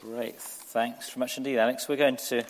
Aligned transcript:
Great. 0.00 0.40
Thanks 0.40 1.10
very 1.10 1.18
much 1.18 1.36
indeed, 1.36 1.58
Alex. 1.58 1.86
We're 1.86 1.96
going 1.96 2.16
to 2.16 2.42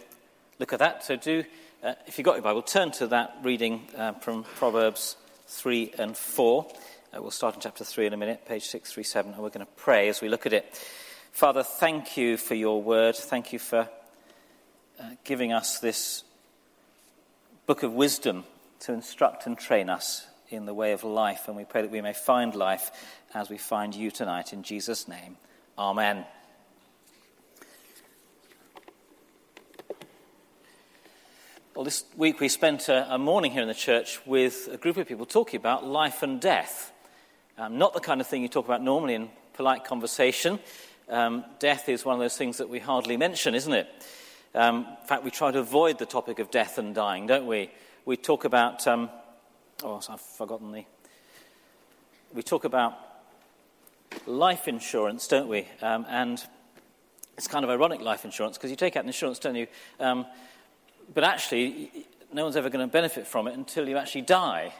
look 0.61 0.73
at 0.73 0.79
that. 0.79 1.03
So, 1.03 1.17
do, 1.17 1.43
uh, 1.83 1.95
if 2.07 2.17
you've 2.17 2.25
got 2.25 2.35
your 2.35 2.43
Bible, 2.43 2.63
turn 2.63 2.93
to 2.93 3.09
that 3.09 3.39
reading 3.43 3.89
uh, 3.97 4.13
from 4.13 4.45
Proverbs 4.45 5.17
3 5.49 5.95
and 5.99 6.17
4. 6.17 6.67
Uh, 7.13 7.21
we'll 7.21 7.33
start 7.33 7.57
in 7.57 7.61
chapter 7.61 7.83
3 7.83 8.07
in 8.07 8.13
a 8.13 8.17
minute, 8.17 8.47
page 8.47 8.63
637, 8.67 9.33
and 9.33 9.43
we're 9.43 9.49
going 9.49 9.67
to 9.67 9.73
pray 9.75 10.09
as 10.09 10.21
we 10.21 10.29
look 10.29 10.47
at 10.47 10.53
it. 10.53 10.65
Father, 11.33 11.65
thank 11.65 12.17
you 12.17 12.37
for 12.37 12.55
your 12.55 12.81
word. 12.81 13.17
Thank 13.17 13.53
you 13.53 13.59
for 13.59 13.89
uh, 15.01 15.05
giving 15.25 15.53
us 15.53 15.81
this 15.81 16.23
book 17.67 17.83
of 17.83 17.93
wisdom 17.93 18.45
to 18.81 18.93
instruct 18.93 19.47
and 19.47 19.59
train 19.59 19.91
us 19.91 20.25
in 20.51 20.67
the 20.67 20.75
way 20.75 20.93
of 20.93 21.03
life. 21.03 21.49
And 21.49 21.57
we 21.57 21.65
pray 21.65 21.83
that 21.83 21.91
we 21.91 22.01
may 22.01 22.13
find 22.13 22.55
life 22.55 22.93
as 23.35 23.51
we 23.51 23.59
find 23.59 23.93
you 23.93 24.13
tonight. 24.13 24.53
In 24.53 24.63
Jesus' 24.63 25.09
name, 25.09 25.37
Amen. 25.77 26.27
Well, 31.77 31.85
this 31.85 32.05
week 32.17 32.41
we 32.41 32.49
spent 32.49 32.89
a, 32.89 33.15
a, 33.15 33.17
morning 33.17 33.53
here 33.53 33.63
in 33.63 33.69
the 33.69 33.75
church 33.75 34.19
with 34.27 34.69
a 34.73 34.77
group 34.77 34.97
of 34.97 35.07
people 35.07 35.25
talking 35.25 35.61
about 35.61 35.87
life 35.87 36.25
and 36.25 36.41
death. 36.41 36.91
Um, 37.57 37.79
not 37.79 37.95
the 37.95 38.01
kind 38.01 38.21
of 38.21 38.27
thing 38.27 38.43
you 38.43 38.49
talk 38.49 38.65
about 38.65 38.83
normally 38.83 39.15
in 39.15 39.31
polite 39.55 39.85
conversation. 39.85 40.59
Um, 41.09 41.45
death 41.61 41.89
is 41.89 42.05
one 42.05 42.15
of 42.17 42.21
those 42.21 42.37
things 42.37 42.59
that 42.59 42.69
we 42.69 42.81
hardly 42.81 43.17
mention, 43.17 43.55
isn't 43.55 43.73
it? 43.73 43.89
Um, 44.53 44.85
in 45.01 45.07
fact, 45.07 45.23
we 45.23 45.31
try 45.31 45.53
to 45.53 45.61
avoid 45.61 46.01
the 46.01 46.07
topic 46.07 46.41
of 46.41 46.51
death 46.51 46.77
and 46.77 46.93
dying, 46.93 47.29
don't 47.29 47.47
we? 47.47 47.71
We 48.05 48.17
talk 48.17 48.45
about. 48.45 48.85
Um, 48.89 49.09
oh, 49.85 50.01
I've 50.09 50.21
forgotten 50.21 50.73
the. 50.73 50.85
We 52.35 52.43
talk 52.43 52.65
about 52.65 52.99
life 54.27 54.67
insurance, 54.67 55.29
don't 55.29 55.47
we? 55.47 55.69
Um, 55.81 56.05
and 56.09 56.45
it's 57.37 57.47
kind 57.47 57.65
of 57.65 57.71
ironic 57.71 58.01
life 58.01 58.25
insurance 58.25 58.59
because 58.59 58.71
you 58.71 58.77
take 58.77 58.97
out 58.97 59.05
an 59.05 59.09
insurance, 59.09 59.39
don't 59.39 59.55
you? 59.55 59.69
But 61.13 61.25
actually, 61.25 61.91
no 62.33 62.45
one's 62.45 62.57
ever 62.57 62.71
going 62.71 62.87
to 62.87 62.93
benefit 62.93 63.27
from 63.27 63.49
it 63.49 63.55
until 63.55 63.89
you 63.89 63.97
actually 63.97 64.23
die. 64.23 64.73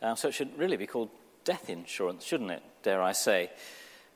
Uh, 0.00 0.14
so 0.14 0.28
it 0.28 0.34
should 0.34 0.56
really 0.58 0.76
be 0.76 0.86
called 0.86 1.10
death 1.44 1.68
insurance, 1.68 2.24
shouldn't 2.24 2.50
it? 2.50 2.62
Dare 2.82 3.02
I 3.02 3.12
say? 3.12 3.50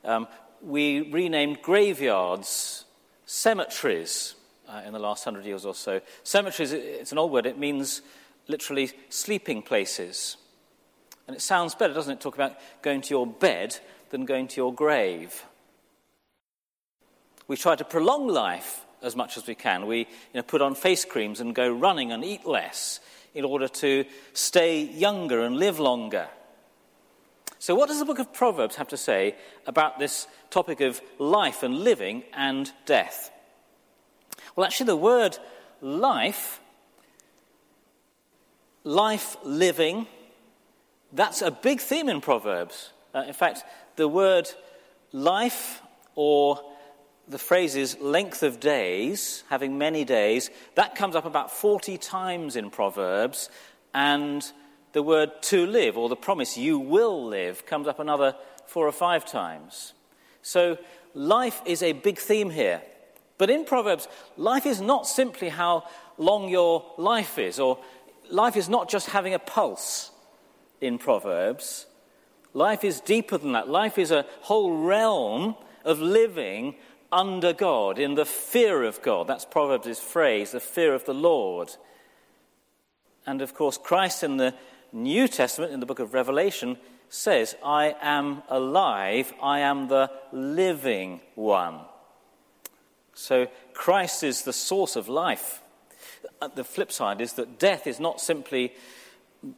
Um, 0.03 0.27
we 0.61 1.11
renamed 1.11 1.61
graveyards 1.61 2.85
cemeteries 3.25 4.35
uh, 4.67 4.81
in 4.85 4.93
the 4.93 4.99
last 4.99 5.23
hundred 5.23 5.45
years 5.45 5.65
or 5.65 5.75
so. 5.75 6.01
Cemeteries, 6.23 6.71
it's 6.71 7.11
an 7.11 7.17
old 7.17 7.31
word, 7.31 7.45
it 7.45 7.57
means 7.57 8.01
literally 8.47 8.91
sleeping 9.09 9.61
places. 9.61 10.37
And 11.27 11.35
it 11.35 11.41
sounds 11.41 11.75
better, 11.75 11.93
doesn't 11.93 12.13
it, 12.13 12.21
talk 12.21 12.35
about 12.35 12.55
going 12.81 13.01
to 13.01 13.09
your 13.09 13.27
bed 13.27 13.77
than 14.09 14.25
going 14.25 14.47
to 14.47 14.55
your 14.57 14.73
grave. 14.73 15.43
We 17.47 17.57
try 17.57 17.75
to 17.75 17.83
prolong 17.83 18.27
life 18.27 18.85
as 19.01 19.15
much 19.15 19.37
as 19.37 19.47
we 19.47 19.55
can. 19.55 19.85
We 19.85 19.99
you 19.99 20.05
know, 20.35 20.41
put 20.43 20.61
on 20.61 20.75
face 20.75 21.05
creams 21.05 21.39
and 21.39 21.53
go 21.53 21.69
running 21.71 22.11
and 22.11 22.23
eat 22.23 22.45
less 22.45 22.99
in 23.33 23.45
order 23.45 23.67
to 23.67 24.05
stay 24.33 24.81
younger 24.81 25.43
and 25.43 25.57
live 25.57 25.79
longer. 25.79 26.27
So, 27.59 27.75
what 27.75 27.87
does 27.87 27.99
the 27.99 28.05
book 28.05 28.19
of 28.19 28.33
Proverbs 28.33 28.75
have 28.75 28.87
to 28.89 28.97
say 28.97 29.35
about 29.65 29.99
this 29.99 30.27
topic 30.49 30.79
of 30.81 31.01
life 31.17 31.63
and 31.63 31.79
living 31.79 32.23
and 32.33 32.71
death? 32.85 33.31
Well, 34.55 34.65
actually, 34.65 34.87
the 34.87 34.95
word 34.95 35.37
life, 35.81 36.59
life 38.83 39.37
living, 39.43 40.07
that's 41.11 41.41
a 41.41 41.51
big 41.51 41.79
theme 41.79 42.09
in 42.09 42.21
Proverbs. 42.21 42.91
Uh, 43.13 43.23
in 43.27 43.33
fact, 43.33 43.63
the 43.95 44.07
word 44.07 44.49
life 45.11 45.81
or 46.15 46.59
the 47.27 47.37
phrases 47.37 47.99
length 47.99 48.43
of 48.43 48.59
days, 48.59 49.43
having 49.49 49.77
many 49.77 50.05
days, 50.05 50.49
that 50.75 50.95
comes 50.95 51.15
up 51.15 51.25
about 51.25 51.51
40 51.51 51.97
times 51.97 52.55
in 52.55 52.69
Proverbs, 52.69 53.49
and 53.93 54.49
the 54.93 55.03
word 55.03 55.41
to 55.43 55.65
live, 55.65 55.97
or 55.97 56.09
the 56.09 56.15
promise 56.15 56.57
you 56.57 56.79
will 56.79 57.25
live, 57.27 57.65
comes 57.65 57.87
up 57.87 57.99
another 57.99 58.35
four 58.65 58.87
or 58.87 58.91
five 58.91 59.25
times. 59.25 59.93
So 60.41 60.77
life 61.13 61.61
is 61.65 61.83
a 61.83 61.93
big 61.93 62.17
theme 62.17 62.49
here. 62.49 62.81
But 63.37 63.49
in 63.49 63.65
Proverbs, 63.65 64.07
life 64.37 64.65
is 64.65 64.81
not 64.81 65.05
simply 65.05 65.49
how 65.49 65.87
long 66.17 66.49
your 66.49 66.93
life 66.97 67.37
is, 67.37 67.59
or 67.59 67.79
life 68.29 68.55
is 68.55 68.69
not 68.69 68.89
just 68.89 69.09
having 69.09 69.33
a 69.33 69.39
pulse 69.39 70.11
in 70.81 70.97
Proverbs. 70.97 71.85
Life 72.53 72.83
is 72.83 73.01
deeper 73.01 73.37
than 73.37 73.51
that. 73.51 73.69
Life 73.69 73.97
is 73.97 74.11
a 74.11 74.25
whole 74.41 74.77
realm 74.77 75.55
of 75.83 75.99
living 75.99 76.75
under 77.11 77.53
God, 77.53 77.99
in 77.99 78.15
the 78.15 78.25
fear 78.25 78.83
of 78.83 79.01
God. 79.01 79.27
That's 79.27 79.45
Proverbs' 79.45 79.99
phrase, 79.99 80.51
the 80.51 80.59
fear 80.59 80.93
of 80.93 81.05
the 81.05 81.13
Lord. 81.13 81.75
And 83.25 83.41
of 83.41 83.53
course, 83.53 83.77
Christ 83.77 84.23
in 84.23 84.37
the 84.37 84.53
New 84.91 85.27
Testament, 85.27 85.73
in 85.73 85.79
the 85.79 85.85
book 85.85 85.99
of 85.99 86.13
Revelation, 86.13 86.77
says, 87.09 87.55
I 87.63 87.95
am 88.01 88.43
alive, 88.49 89.33
I 89.41 89.59
am 89.59 89.87
the 89.87 90.11
living 90.31 91.21
one. 91.35 91.79
So 93.13 93.47
Christ 93.73 94.23
is 94.23 94.43
the 94.43 94.53
source 94.53 94.95
of 94.95 95.07
life. 95.07 95.61
Uh, 96.41 96.49
the 96.49 96.63
flip 96.63 96.91
side 96.91 97.21
is 97.21 97.33
that 97.33 97.59
death 97.59 97.87
is 97.87 97.99
not 97.99 98.21
simply 98.21 98.73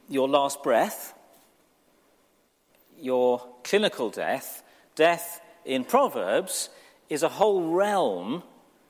your 0.08 0.28
last 0.28 0.64
breath, 0.64 1.14
your 3.00 3.46
clinical 3.64 4.10
death. 4.10 4.64
Death 4.96 5.42
in 5.66 5.84
Proverbs 5.84 6.70
is 7.09 7.24
a 7.24 7.30
whole 7.30 7.72
realm 7.72 8.44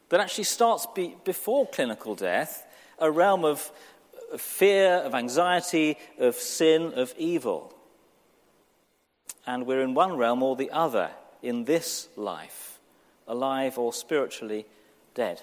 that 0.09 0.19
actually 0.19 0.43
starts 0.43 0.85
be, 0.93 1.15
before 1.23 1.67
clinical 1.67 2.15
death, 2.15 2.65
a 2.99 3.09
realm 3.09 3.45
of, 3.45 3.71
of 4.33 4.41
fear, 4.41 4.95
of 4.95 5.15
anxiety, 5.15 5.97
of 6.19 6.35
sin, 6.35 6.93
of 6.95 7.13
evil. 7.17 7.73
And 9.47 9.65
we're 9.65 9.81
in 9.81 9.93
one 9.93 10.17
realm 10.17 10.43
or 10.43 10.55
the 10.55 10.71
other 10.71 11.11
in 11.41 11.65
this 11.65 12.09
life, 12.15 12.79
alive 13.27 13.77
or 13.77 13.93
spiritually 13.93 14.65
dead. 15.15 15.41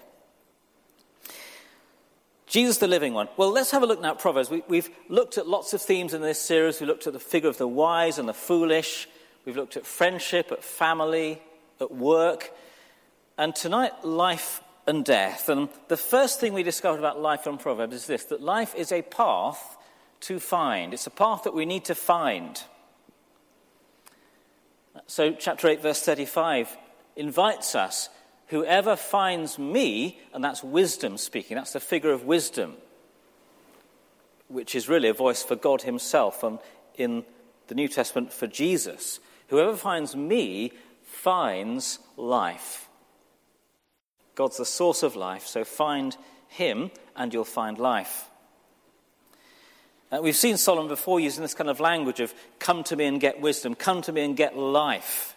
Jesus, 2.47 2.78
the 2.78 2.86
living 2.86 3.12
one. 3.12 3.28
Well, 3.36 3.50
let's 3.50 3.72
have 3.72 3.82
a 3.82 3.86
look 3.86 4.00
now 4.00 4.12
at 4.12 4.19
Proverbs. 4.19 4.50
We, 4.50 4.76
have 4.76 4.88
looked 5.09 5.36
at 5.36 5.48
lots 5.48 5.72
of 5.75 5.82
themes 5.82 6.15
in 6.15 6.22
this 6.22 6.41
series. 6.41 6.81
We 6.81 6.86
looked 6.86 7.06
at 7.06 7.12
the 7.12 7.19
figure 7.19 7.48
of 7.48 7.59
the 7.59 7.66
wise 7.66 8.19
and 8.19 8.28
the 8.28 8.34
foolish. 8.34 9.09
We've 9.44 9.56
looked 9.56 9.76
at 9.76 9.84
friendship, 9.84 10.53
at 10.53 10.62
family, 10.62 11.42
at 11.81 11.92
work. 11.92 12.53
And 13.38 13.54
tonight, 13.54 14.04
life 14.04 14.62
and 14.87 15.04
death. 15.04 15.48
And 15.48 15.69
the 15.88 15.97
first 15.97 16.41
thing 16.41 16.53
we 16.53 16.62
discovered 16.62 16.98
about 16.98 17.20
life 17.20 17.42
from 17.42 17.59
Proverbs 17.59 17.94
is 17.94 18.06
this 18.06 18.25
that 18.26 18.41
life 18.41 18.75
is 18.75 18.92
a 18.92 19.03
path 19.03 19.76
to 20.20 20.38
find. 20.38 20.94
It's 20.94 21.06
a 21.06 21.10
path 21.10 21.42
that 21.44 21.54
we 21.54 21.66
need 21.66 21.84
to 21.86 21.94
find. 21.94 22.62
So, 25.06 25.32
chapter 25.32 25.69
8, 25.69 25.82
verse 25.82 26.00
35 26.03 26.76
invites 27.16 27.75
us 27.75 28.09
whoever 28.48 28.97
finds 28.97 29.59
me, 29.59 30.20
and 30.32 30.42
that's 30.42 30.62
wisdom 30.62 31.16
speaking, 31.19 31.56
that's 31.56 31.72
the 31.72 31.81
figure 31.81 32.12
of 32.12 32.25
wisdom, 32.25 32.75
which 34.48 34.75
is 34.75 34.88
really 34.88 35.09
a 35.09 35.15
voice 35.15 35.42
for 35.42 35.56
God 35.56 35.82
Himself, 35.82 36.42
and 36.42 36.59
in 36.97 37.25
the 37.69 37.75
New 37.75 37.88
Testament 37.88 38.32
for 38.32 38.47
Jesus. 38.47 39.20
Whoever 39.48 39.76
finds 39.76 40.16
me 40.16 40.72
finds 41.22 41.99
life. 42.16 42.88
God's 44.34 44.59
the 44.59 44.65
source 44.65 45.03
of 45.03 45.16
life, 45.16 45.47
so 45.47 45.65
find 45.65 46.16
him 46.49 46.91
and 47.16 47.32
you'll 47.32 47.44
find 47.44 47.78
life. 47.78 48.28
Uh, 50.12 50.21
we've 50.22 50.37
seen 50.37 50.56
Solomon 50.56 50.88
before 50.88 51.19
using 51.19 51.43
this 51.43 51.54
kind 51.54 51.71
of 51.71 51.81
language 51.81 52.21
of 52.21 52.32
come 52.59 52.84
to 52.84 52.97
me 52.97 53.06
and 53.06 53.21
get 53.21 53.41
wisdom, 53.41 53.75
come 53.75 54.03
to 54.03 54.12
me 54.12 54.22
and 54.22 54.37
get 54.37 54.56
life. 54.56 55.34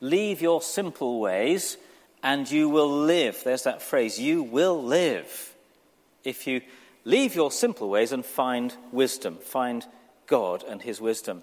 Leave 0.00 0.42
your 0.42 0.60
simple 0.62 1.20
ways 1.20 1.76
and 2.22 2.48
you 2.48 2.68
will 2.68 2.90
live. 2.90 3.40
There's 3.44 3.64
that 3.64 3.82
phrase, 3.82 4.20
you 4.20 4.42
will 4.42 4.80
live. 4.82 5.54
If 6.22 6.46
you 6.46 6.60
leave 7.04 7.34
your 7.34 7.50
simple 7.50 7.88
ways 7.88 8.12
and 8.12 8.24
find 8.24 8.76
wisdom, 8.92 9.38
find 9.38 9.84
God 10.26 10.62
and 10.68 10.82
his 10.82 11.00
wisdom. 11.00 11.42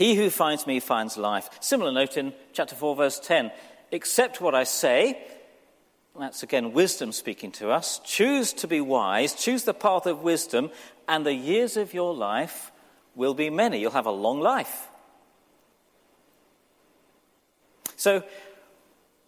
He 0.00 0.14
who 0.14 0.30
finds 0.30 0.66
me 0.66 0.80
finds 0.80 1.18
life. 1.18 1.50
Similar 1.60 1.92
note 1.92 2.16
in 2.16 2.32
chapter 2.54 2.74
4, 2.74 2.96
verse 2.96 3.20
10 3.20 3.52
accept 3.92 4.40
what 4.40 4.54
I 4.54 4.64
say. 4.64 5.22
That's 6.18 6.42
again 6.42 6.72
wisdom 6.72 7.12
speaking 7.12 7.52
to 7.52 7.68
us. 7.68 8.00
Choose 8.02 8.54
to 8.54 8.66
be 8.66 8.80
wise, 8.80 9.34
choose 9.34 9.64
the 9.64 9.74
path 9.74 10.06
of 10.06 10.22
wisdom, 10.22 10.70
and 11.06 11.26
the 11.26 11.34
years 11.34 11.76
of 11.76 11.92
your 11.92 12.14
life 12.14 12.72
will 13.14 13.34
be 13.34 13.50
many. 13.50 13.78
You'll 13.78 13.90
have 13.90 14.06
a 14.06 14.10
long 14.10 14.40
life. 14.40 14.88
So, 17.96 18.24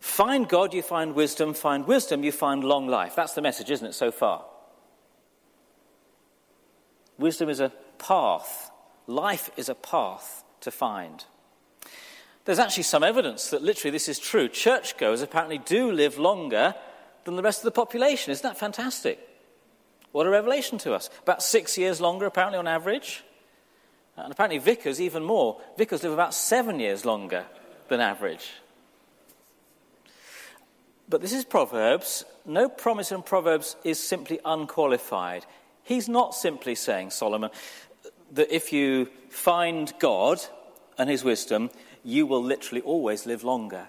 find 0.00 0.48
God, 0.48 0.72
you 0.72 0.80
find 0.80 1.14
wisdom, 1.14 1.52
find 1.52 1.86
wisdom, 1.86 2.24
you 2.24 2.32
find 2.32 2.64
long 2.64 2.88
life. 2.88 3.14
That's 3.14 3.34
the 3.34 3.42
message, 3.42 3.70
isn't 3.70 3.88
it, 3.88 3.94
so 3.94 4.10
far? 4.10 4.46
Wisdom 7.18 7.50
is 7.50 7.60
a 7.60 7.74
path, 7.98 8.70
life 9.06 9.50
is 9.58 9.68
a 9.68 9.74
path 9.74 10.44
to 10.62 10.70
find. 10.70 11.24
There's 12.44 12.58
actually 12.58 12.82
some 12.84 13.04
evidence 13.04 13.50
that 13.50 13.62
literally 13.62 13.92
this 13.92 14.08
is 14.08 14.18
true. 14.18 14.48
Churchgoers 14.48 15.22
apparently 15.22 15.58
do 15.58 15.92
live 15.92 16.18
longer 16.18 16.74
than 17.24 17.36
the 17.36 17.42
rest 17.42 17.60
of 17.60 17.64
the 17.64 17.70
population. 17.70 18.32
Isn't 18.32 18.42
that 18.42 18.58
fantastic? 18.58 19.20
What 20.10 20.26
a 20.26 20.30
revelation 20.30 20.78
to 20.78 20.92
us. 20.92 21.08
About 21.22 21.42
six 21.42 21.78
years 21.78 22.00
longer, 22.00 22.26
apparently, 22.26 22.58
on 22.58 22.66
average. 22.66 23.22
And 24.16 24.32
apparently, 24.32 24.58
vicars, 24.58 25.00
even 25.00 25.22
more. 25.22 25.60
Vicars 25.78 26.02
live 26.02 26.12
about 26.12 26.34
seven 26.34 26.80
years 26.80 27.04
longer 27.04 27.46
than 27.88 28.00
average. 28.00 28.50
But 31.08 31.20
this 31.20 31.32
is 31.32 31.44
Proverbs. 31.44 32.24
No 32.44 32.68
promise 32.68 33.12
in 33.12 33.22
Proverbs 33.22 33.76
is 33.84 33.98
simply 33.98 34.40
unqualified. 34.44 35.46
He's 35.82 36.08
not 36.08 36.34
simply 36.34 36.74
saying, 36.74 37.10
Solomon, 37.10 37.50
that 38.32 38.54
if 38.54 38.72
you 38.72 39.08
find 39.28 39.92
God 39.98 40.40
and 40.98 41.08
his 41.08 41.24
wisdom, 41.24 41.70
you 42.04 42.26
will 42.26 42.42
literally 42.42 42.82
always 42.82 43.26
live 43.26 43.44
longer. 43.44 43.88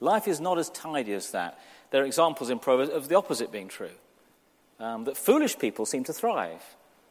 Life 0.00 0.28
is 0.28 0.40
not 0.40 0.58
as 0.58 0.70
tidy 0.70 1.12
as 1.14 1.30
that. 1.32 1.58
There 1.90 2.02
are 2.02 2.06
examples 2.06 2.50
in 2.50 2.58
Proverbs 2.58 2.90
of 2.90 3.08
the 3.08 3.16
opposite 3.16 3.50
being 3.50 3.68
true 3.68 3.90
um, 4.78 5.04
that 5.04 5.16
foolish 5.16 5.58
people 5.58 5.86
seem 5.86 6.04
to 6.04 6.12
thrive, 6.12 6.62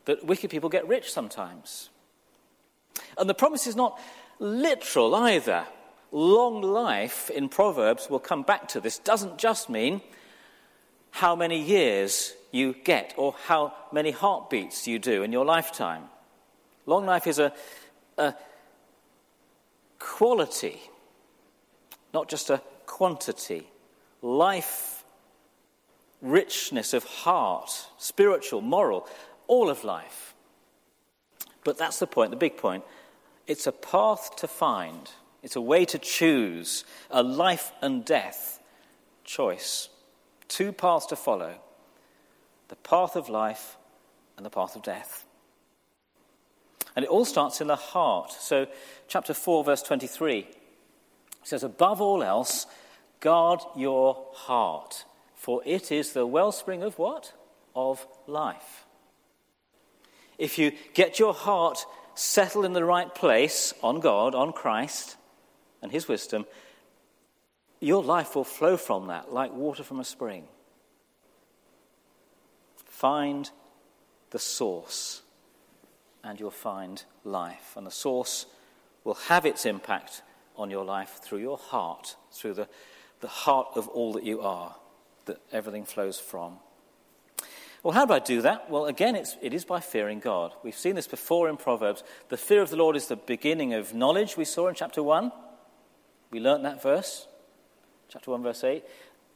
that 0.05 0.25
wicked 0.25 0.49
people 0.49 0.69
get 0.69 0.87
rich 0.87 1.11
sometimes. 1.11 1.89
And 3.17 3.29
the 3.29 3.33
promise 3.33 3.67
is 3.67 3.75
not 3.75 3.99
literal 4.39 5.15
either. 5.15 5.65
Long 6.11 6.61
life 6.61 7.29
in 7.29 7.49
Proverbs, 7.49 8.07
we'll 8.09 8.19
come 8.19 8.43
back 8.43 8.69
to 8.69 8.79
this, 8.79 8.99
doesn't 8.99 9.37
just 9.37 9.69
mean 9.69 10.01
how 11.11 11.35
many 11.35 11.61
years 11.61 12.33
you 12.51 12.73
get 12.73 13.13
or 13.17 13.35
how 13.45 13.73
many 13.91 14.11
heartbeats 14.11 14.87
you 14.87 14.99
do 14.99 15.23
in 15.23 15.31
your 15.31 15.45
lifetime. 15.45 16.03
Long 16.87 17.05
life 17.05 17.27
is 17.27 17.37
a, 17.37 17.53
a 18.17 18.33
quality, 19.99 20.79
not 22.13 22.29
just 22.29 22.49
a 22.49 22.61
quantity. 22.87 23.67
Life, 24.23 25.03
richness 26.21 26.93
of 26.93 27.03
heart, 27.03 27.69
spiritual, 27.97 28.61
moral, 28.61 29.07
all 29.45 29.69
of 29.69 29.83
life. 29.83 30.33
But 31.63 31.77
that's 31.77 31.99
the 31.99 32.07
point, 32.07 32.31
the 32.31 32.37
big 32.37 32.57
point. 32.57 32.83
It's 33.45 33.67
a 33.67 33.71
path 33.71 34.35
to 34.37 34.47
find, 34.47 35.11
it's 35.43 35.55
a 35.55 35.61
way 35.61 35.85
to 35.85 35.99
choose, 35.99 36.85
a 37.11 37.21
life 37.21 37.73
and 37.81 38.03
death 38.03 38.61
choice. 39.25 39.89
Two 40.47 40.71
paths 40.71 41.05
to 41.07 41.17
follow 41.17 41.55
the 42.69 42.75
path 42.77 43.15
of 43.15 43.29
life 43.29 43.77
and 44.37 44.45
the 44.45 44.49
path 44.49 44.75
of 44.75 44.83
death. 44.83 45.26
And 46.97 47.03
it 47.03 47.11
all 47.11 47.25
starts 47.25 47.61
in 47.61 47.67
the 47.67 47.75
heart. 47.75 48.31
So, 48.31 48.65
chapter 49.07 49.35
4, 49.35 49.63
verse 49.63 49.83
23 49.83 50.47
says, 51.43 51.61
Above 51.63 52.01
all 52.01 52.23
else, 52.23 52.65
guard 53.19 53.59
your 53.75 54.25
heart, 54.33 55.05
for 55.35 55.61
it 55.63 55.91
is 55.91 56.13
the 56.13 56.25
wellspring 56.25 56.81
of 56.81 56.97
what? 56.97 57.33
Of 57.75 58.07
life. 58.25 58.87
If 60.39 60.57
you 60.57 60.71
get 60.95 61.19
your 61.19 61.35
heart 61.35 61.85
settled 62.15 62.65
in 62.65 62.73
the 62.73 62.83
right 62.83 63.13
place 63.13 63.75
on 63.83 63.99
God, 63.99 64.33
on 64.33 64.51
Christ 64.51 65.17
and 65.83 65.91
His 65.91 66.07
wisdom, 66.07 66.47
your 67.79 68.03
life 68.03 68.35
will 68.35 68.43
flow 68.43 68.75
from 68.75 69.05
that 69.09 69.31
like 69.31 69.53
water 69.53 69.83
from 69.83 69.99
a 69.99 70.03
spring. 70.03 70.45
Find 72.85 73.51
the 74.31 74.39
source 74.39 75.21
and 76.27 76.41
you'll 76.41 76.51
find 76.51 77.03
life. 77.23 77.73
And 77.77 77.87
the 77.87 77.91
source 77.91 78.47
will 79.05 79.13
have 79.13 79.45
its 79.45 79.65
impact 79.65 80.21
on 80.57 80.69
your 80.69 80.83
life 80.83 81.21
through 81.23 81.39
your 81.39 81.57
heart, 81.57 82.17
through 82.33 82.53
the, 82.53 82.67
the 83.21 83.29
heart 83.29 83.69
of 83.75 83.87
all 83.87 84.11
that 84.13 84.25
you 84.25 84.41
are, 84.41 84.75
that 85.25 85.39
everything 85.53 85.85
flows 85.85 86.19
from. 86.19 86.57
Well, 87.81 87.93
how 87.93 88.05
do 88.05 88.13
I 88.13 88.19
do 88.19 88.41
that? 88.41 88.69
Well, 88.69 88.87
again, 88.87 89.15
it's, 89.15 89.37
it 89.41 89.53
is 89.53 89.63
by 89.63 89.79
fearing 89.79 90.19
God. 90.19 90.53
We've 90.63 90.75
seen 90.75 90.95
this 90.95 91.07
before 91.07 91.47
in 91.47 91.55
Proverbs. 91.55 92.03
The 92.27 92.35
fear 92.35 92.61
of 92.61 92.71
the 92.71 92.75
Lord 92.75 92.97
is 92.97 93.07
the 93.07 93.15
beginning 93.15 93.73
of 93.73 93.93
knowledge, 93.93 94.35
we 94.35 94.45
saw 94.45 94.67
in 94.67 94.75
chapter 94.75 95.01
1. 95.01 95.31
We 96.31 96.41
learnt 96.41 96.63
that 96.63 96.83
verse, 96.83 97.25
chapter 98.09 98.31
1, 98.31 98.43
verse 98.43 98.65
8. 98.65 98.83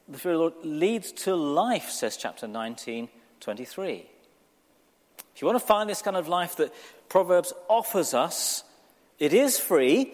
The 0.08 0.18
fear 0.18 0.32
of 0.32 0.36
the 0.36 0.42
Lord 0.42 0.54
leads 0.62 1.12
to 1.12 1.34
life, 1.34 1.88
says 1.88 2.18
chapter 2.18 2.46
19, 2.46 3.08
23. 3.40 4.11
If 5.34 5.42
you 5.42 5.46
want 5.46 5.58
to 5.58 5.66
find 5.66 5.88
this 5.88 6.02
kind 6.02 6.16
of 6.16 6.28
life 6.28 6.56
that 6.56 6.72
Proverbs 7.08 7.52
offers 7.68 8.14
us, 8.14 8.64
it 9.18 9.32
is 9.32 9.58
free, 9.58 10.12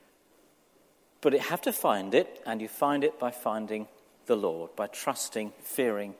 but 1.20 1.32
you 1.32 1.38
have 1.38 1.62
to 1.62 1.72
find 1.72 2.14
it, 2.14 2.42
and 2.46 2.60
you 2.60 2.68
find 2.68 3.04
it 3.04 3.18
by 3.18 3.30
finding 3.30 3.88
the 4.26 4.36
Lord, 4.36 4.74
by 4.76 4.86
trusting, 4.86 5.52
fearing 5.62 6.14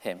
Him. 0.00 0.20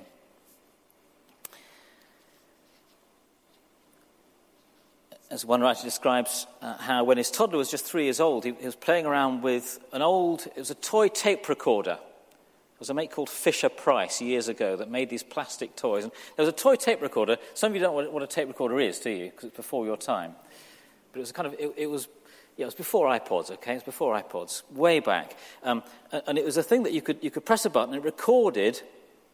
As 5.28 5.44
one 5.44 5.60
writer 5.60 5.82
describes 5.82 6.46
uh, 6.62 6.76
how 6.76 7.02
when 7.02 7.18
his 7.18 7.32
toddler 7.32 7.58
was 7.58 7.68
just 7.68 7.84
three 7.84 8.04
years 8.04 8.20
old, 8.20 8.44
he, 8.44 8.52
he 8.52 8.64
was 8.64 8.76
playing 8.76 9.06
around 9.06 9.42
with 9.42 9.80
an 9.92 10.00
old, 10.00 10.46
it 10.46 10.58
was 10.58 10.70
a 10.70 10.76
toy 10.76 11.08
tape 11.08 11.48
recorder. 11.48 11.98
There 12.76 12.80
was 12.80 12.90
a 12.90 12.94
mate 12.94 13.10
called 13.10 13.30
Fisher 13.30 13.70
Price 13.70 14.20
years 14.20 14.48
ago 14.48 14.76
that 14.76 14.90
made 14.90 15.08
these 15.08 15.22
plastic 15.22 15.76
toys. 15.76 16.04
And 16.04 16.12
there 16.36 16.44
was 16.44 16.52
a 16.52 16.56
toy 16.56 16.76
tape 16.76 17.00
recorder. 17.00 17.38
Some 17.54 17.72
of 17.72 17.76
you 17.76 17.80
don't 17.80 17.96
know 17.96 18.10
what 18.10 18.22
a 18.22 18.26
tape 18.26 18.48
recorder 18.48 18.78
is, 18.78 18.98
do 18.98 19.08
you? 19.08 19.30
Because 19.30 19.44
it's 19.44 19.56
before 19.56 19.86
your 19.86 19.96
time. 19.96 20.34
But 21.10 21.20
it 21.20 21.22
was 21.22 21.32
kind 21.32 21.46
of, 21.46 21.54
it, 21.58 21.72
it 21.78 21.86
was 21.86 22.06
yeah, 22.56 22.64
it 22.64 22.66
was 22.66 22.74
before 22.74 23.06
iPods, 23.08 23.50
okay? 23.50 23.72
It 23.72 23.76
was 23.76 23.82
before 23.82 24.14
iPods, 24.20 24.62
way 24.72 25.00
back. 25.00 25.36
Um, 25.62 25.82
and 26.26 26.38
it 26.38 26.44
was 26.44 26.56
a 26.56 26.62
thing 26.62 26.82
that 26.84 26.92
you 26.92 27.02
could, 27.02 27.18
you 27.22 27.30
could 27.30 27.44
press 27.44 27.64
a 27.64 27.70
button, 27.70 27.94
it 27.94 28.02
recorded 28.02 28.82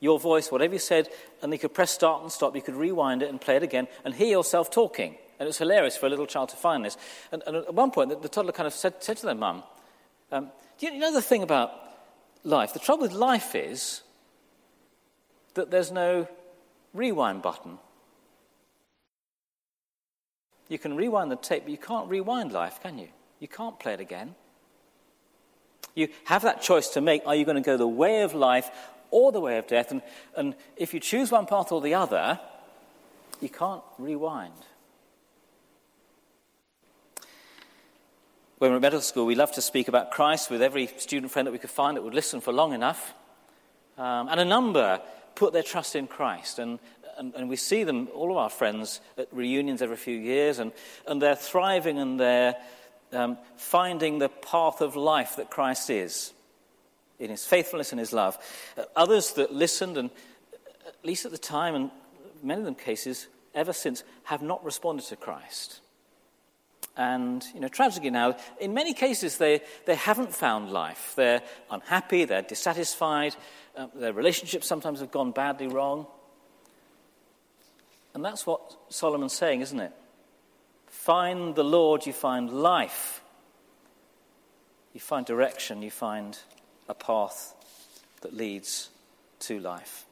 your 0.00 0.18
voice, 0.18 0.50
whatever 0.50 0.72
you 0.72 0.80
said, 0.80 1.08
and 1.40 1.52
you 1.52 1.58
could 1.58 1.72
press 1.72 1.92
start 1.92 2.22
and 2.22 2.32
stop, 2.32 2.56
you 2.56 2.62
could 2.62 2.74
rewind 2.74 3.22
it 3.22 3.30
and 3.30 3.40
play 3.40 3.54
it 3.54 3.62
again, 3.62 3.86
and 4.04 4.14
hear 4.14 4.26
yourself 4.26 4.70
talking. 4.70 5.16
And 5.38 5.46
it 5.46 5.50
was 5.50 5.58
hilarious 5.58 5.96
for 5.96 6.06
a 6.06 6.08
little 6.08 6.26
child 6.26 6.48
to 6.48 6.56
find 6.56 6.84
this. 6.84 6.96
And, 7.30 7.42
and 7.46 7.56
at 7.56 7.74
one 7.74 7.92
point, 7.92 8.10
the, 8.10 8.16
the, 8.16 8.28
toddler 8.28 8.52
kind 8.52 8.66
of 8.66 8.74
said, 8.74 8.94
said 9.00 9.16
to 9.18 9.26
their 9.26 9.36
mum, 9.36 9.62
um, 10.32 10.50
Do 10.78 10.86
you 10.86 10.98
know 10.98 11.12
the 11.12 11.22
thing 11.22 11.44
about 11.44 11.72
life. 12.44 12.72
The 12.72 12.78
trouble 12.78 13.02
with 13.02 13.12
life 13.12 13.54
is 13.54 14.02
that 15.54 15.70
there's 15.70 15.90
no 15.90 16.28
rewind 16.94 17.42
button. 17.42 17.78
You 20.68 20.78
can 20.78 20.96
rewind 20.96 21.30
the 21.30 21.36
tape, 21.36 21.64
but 21.64 21.70
you 21.70 21.78
can't 21.78 22.08
rewind 22.08 22.52
life, 22.52 22.80
can 22.82 22.98
you? 22.98 23.08
You 23.40 23.48
can't 23.48 23.78
play 23.78 23.94
it 23.94 24.00
again. 24.00 24.34
You 25.94 26.08
have 26.24 26.42
that 26.42 26.62
choice 26.62 26.88
to 26.90 27.00
make 27.00 27.26
are 27.26 27.34
you 27.34 27.44
going 27.44 27.56
to 27.56 27.60
go 27.62 27.76
the 27.76 27.86
way 27.86 28.22
of 28.22 28.34
life 28.34 28.70
or 29.10 29.32
the 29.32 29.40
way 29.40 29.58
of 29.58 29.66
death? 29.66 29.90
And, 29.90 30.00
and 30.36 30.54
if 30.76 30.94
you 30.94 31.00
choose 31.00 31.30
one 31.30 31.46
path 31.46 31.70
or 31.72 31.80
the 31.80 31.94
other, 31.94 32.40
you 33.40 33.50
can't 33.50 33.82
rewind. 33.98 34.54
When 38.62 38.70
we 38.70 38.74
were 38.74 38.76
at 38.76 38.82
medical 38.82 39.00
school, 39.00 39.26
we 39.26 39.34
loved 39.34 39.54
to 39.54 39.60
speak 39.60 39.88
about 39.88 40.12
Christ 40.12 40.48
with 40.48 40.62
every 40.62 40.86
student 40.86 41.32
friend 41.32 41.48
that 41.48 41.52
we 41.52 41.58
could 41.58 41.68
find 41.68 41.96
that 41.96 42.02
would 42.02 42.14
listen 42.14 42.40
for 42.40 42.52
long 42.52 42.72
enough. 42.72 43.12
Um, 43.98 44.28
and 44.28 44.38
a 44.38 44.44
number 44.44 45.00
put 45.34 45.52
their 45.52 45.64
trust 45.64 45.96
in 45.96 46.06
Christ. 46.06 46.60
And, 46.60 46.78
and, 47.18 47.34
and, 47.34 47.48
we 47.48 47.56
see 47.56 47.82
them, 47.82 48.06
all 48.14 48.30
of 48.30 48.36
our 48.36 48.48
friends, 48.48 49.00
at 49.18 49.26
reunions 49.32 49.82
every 49.82 49.96
few 49.96 50.16
years, 50.16 50.60
and, 50.60 50.70
and 51.08 51.20
they're 51.20 51.34
thriving 51.34 51.98
and 51.98 52.20
they're 52.20 52.54
um, 53.12 53.36
finding 53.56 54.20
the 54.20 54.28
path 54.28 54.80
of 54.80 54.94
life 54.94 55.34
that 55.38 55.50
Christ 55.50 55.90
is 55.90 56.32
in 57.18 57.30
his 57.30 57.44
faithfulness 57.44 57.90
and 57.90 57.98
his 57.98 58.12
love. 58.12 58.38
Uh, 58.78 58.84
others 58.94 59.32
that 59.32 59.52
listened, 59.52 59.98
and 59.98 60.08
at 60.86 61.04
least 61.04 61.24
at 61.24 61.32
the 61.32 61.36
time, 61.36 61.74
and 61.74 61.90
many 62.44 62.60
of 62.60 62.64
them 62.64 62.76
cases, 62.76 63.26
ever 63.56 63.72
since, 63.72 64.04
have 64.22 64.40
not 64.40 64.64
responded 64.64 65.04
to 65.06 65.16
Christ. 65.16 65.80
And, 66.96 67.42
you 67.54 67.60
know, 67.60 67.68
tragically 67.68 68.10
now, 68.10 68.36
in 68.60 68.74
many 68.74 68.92
cases, 68.92 69.38
they, 69.38 69.62
they 69.86 69.94
haven't 69.94 70.34
found 70.34 70.70
life. 70.70 71.14
They're 71.16 71.42
unhappy, 71.70 72.26
they're 72.26 72.42
dissatisfied, 72.42 73.34
uh, 73.76 73.86
their 73.94 74.12
relationships 74.12 74.66
sometimes 74.66 75.00
have 75.00 75.10
gone 75.10 75.32
badly 75.32 75.68
wrong. 75.68 76.06
And 78.14 78.22
that's 78.22 78.46
what 78.46 78.76
Solomon's 78.90 79.32
saying, 79.32 79.62
isn't 79.62 79.80
it? 79.80 79.92
Find 80.86 81.54
the 81.54 81.64
Lord, 81.64 82.04
you 82.04 82.12
find 82.12 82.50
life. 82.50 83.22
You 84.92 85.00
find 85.00 85.24
direction, 85.24 85.80
you 85.80 85.90
find 85.90 86.38
a 86.88 86.94
path 86.94 87.54
that 88.20 88.34
leads 88.34 88.90
to 89.40 89.58
life. 89.58 90.04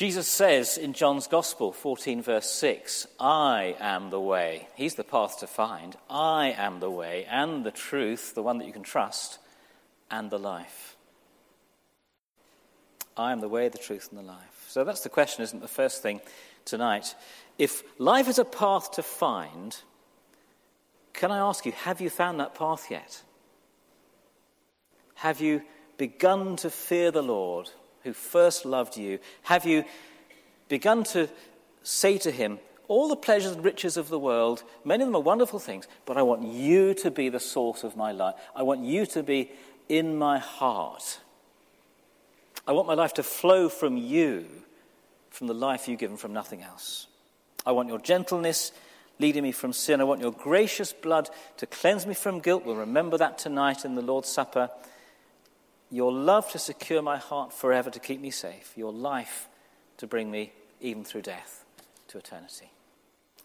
Jesus 0.00 0.28
says 0.28 0.78
in 0.78 0.94
John's 0.94 1.26
Gospel, 1.26 1.72
14, 1.72 2.22
verse 2.22 2.50
6, 2.52 3.06
I 3.20 3.76
am 3.78 4.08
the 4.08 4.18
way. 4.18 4.66
He's 4.74 4.94
the 4.94 5.04
path 5.04 5.40
to 5.40 5.46
find. 5.46 5.94
I 6.08 6.54
am 6.56 6.80
the 6.80 6.88
way 6.88 7.26
and 7.28 7.64
the 7.64 7.70
truth, 7.70 8.34
the 8.34 8.42
one 8.42 8.56
that 8.56 8.66
you 8.66 8.72
can 8.72 8.82
trust, 8.82 9.38
and 10.10 10.30
the 10.30 10.38
life. 10.38 10.96
I 13.14 13.32
am 13.32 13.40
the 13.40 13.48
way, 13.50 13.68
the 13.68 13.76
truth, 13.76 14.08
and 14.10 14.18
the 14.18 14.24
life. 14.24 14.64
So 14.68 14.84
that's 14.84 15.02
the 15.02 15.10
question, 15.10 15.42
isn't? 15.42 15.60
The 15.60 15.68
first 15.68 16.00
thing 16.00 16.22
tonight. 16.64 17.14
If 17.58 17.82
life 17.98 18.26
is 18.26 18.38
a 18.38 18.44
path 18.46 18.92
to 18.92 19.02
find, 19.02 19.76
Can 21.12 21.30
I 21.30 21.40
ask 21.40 21.66
you, 21.66 21.72
have 21.72 22.00
you 22.00 22.08
found 22.08 22.40
that 22.40 22.54
path 22.54 22.90
yet? 22.90 23.20
Have 25.16 25.42
you 25.42 25.60
begun 25.98 26.56
to 26.56 26.70
fear 26.70 27.10
the 27.10 27.22
Lord 27.22 27.68
who 28.04 28.12
first 28.12 28.64
loved 28.64 28.96
you? 28.96 29.18
Have 29.42 29.64
you 29.66 29.84
begun 30.68 31.04
to 31.04 31.28
say 31.82 32.18
to 32.18 32.30
him, 32.30 32.58
all 32.88 33.08
the 33.08 33.16
pleasures 33.16 33.52
and 33.52 33.64
riches 33.64 33.96
of 33.96 34.08
the 34.08 34.18
world, 34.18 34.64
many 34.84 35.02
of 35.02 35.08
them 35.08 35.16
are 35.16 35.22
wonderful 35.22 35.60
things, 35.60 35.86
but 36.06 36.16
I 36.16 36.22
want 36.22 36.42
you 36.42 36.92
to 36.94 37.10
be 37.10 37.28
the 37.28 37.38
source 37.38 37.84
of 37.84 37.96
my 37.96 38.10
life. 38.10 38.34
I 38.54 38.64
want 38.64 38.84
you 38.84 39.06
to 39.06 39.22
be 39.22 39.50
in 39.88 40.16
my 40.16 40.38
heart. 40.38 41.20
I 42.66 42.72
want 42.72 42.88
my 42.88 42.94
life 42.94 43.14
to 43.14 43.22
flow 43.22 43.68
from 43.68 43.96
you, 43.96 44.46
from 45.30 45.46
the 45.46 45.54
life 45.54 45.88
you've 45.88 46.00
given 46.00 46.16
from 46.16 46.32
nothing 46.32 46.62
else. 46.62 47.06
I 47.64 47.72
want 47.72 47.88
your 47.88 48.00
gentleness 48.00 48.72
leading 49.20 49.42
me 49.42 49.52
from 49.52 49.72
sin. 49.72 50.00
I 50.00 50.04
want 50.04 50.20
your 50.20 50.32
gracious 50.32 50.92
blood 50.92 51.28
to 51.58 51.66
cleanse 51.66 52.06
me 52.06 52.14
from 52.14 52.40
guilt. 52.40 52.64
We'll 52.64 52.76
remember 52.76 53.18
that 53.18 53.38
tonight 53.38 53.84
in 53.84 53.94
the 53.94 54.02
Lord's 54.02 54.28
Supper. 54.28 54.70
Your 55.90 56.12
love 56.12 56.50
to 56.52 56.58
secure 56.58 57.02
my 57.02 57.16
heart 57.16 57.52
forever, 57.52 57.90
to 57.90 57.98
keep 57.98 58.20
me 58.20 58.30
safe. 58.30 58.72
Your 58.76 58.92
life 58.92 59.48
to 59.96 60.06
bring 60.06 60.30
me, 60.30 60.52
even 60.80 61.04
through 61.04 61.22
death, 61.22 61.64
to 62.08 62.18
eternity. 62.18 62.70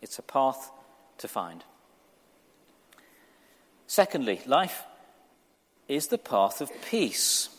It's 0.01 0.19
a 0.19 0.23
path 0.23 0.71
to 1.17 1.27
find. 1.27 1.63
Secondly, 3.87 4.41
life 4.45 4.83
is 5.87 6.07
the 6.07 6.17
path 6.17 6.61
of 6.61 6.71
peace. 6.89 7.49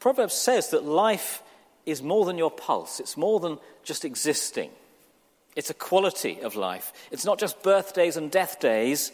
Proverbs 0.00 0.34
says 0.34 0.70
that 0.70 0.84
life 0.84 1.42
is 1.86 2.02
more 2.02 2.24
than 2.24 2.38
your 2.38 2.50
pulse, 2.50 3.00
it's 3.00 3.16
more 3.16 3.40
than 3.40 3.58
just 3.82 4.04
existing. 4.04 4.70
It's 5.56 5.70
a 5.70 5.74
quality 5.74 6.40
of 6.42 6.54
life. 6.54 6.92
It's 7.10 7.24
not 7.24 7.40
just 7.40 7.62
birthdays 7.64 8.16
and 8.16 8.30
death 8.30 8.60
days, 8.60 9.10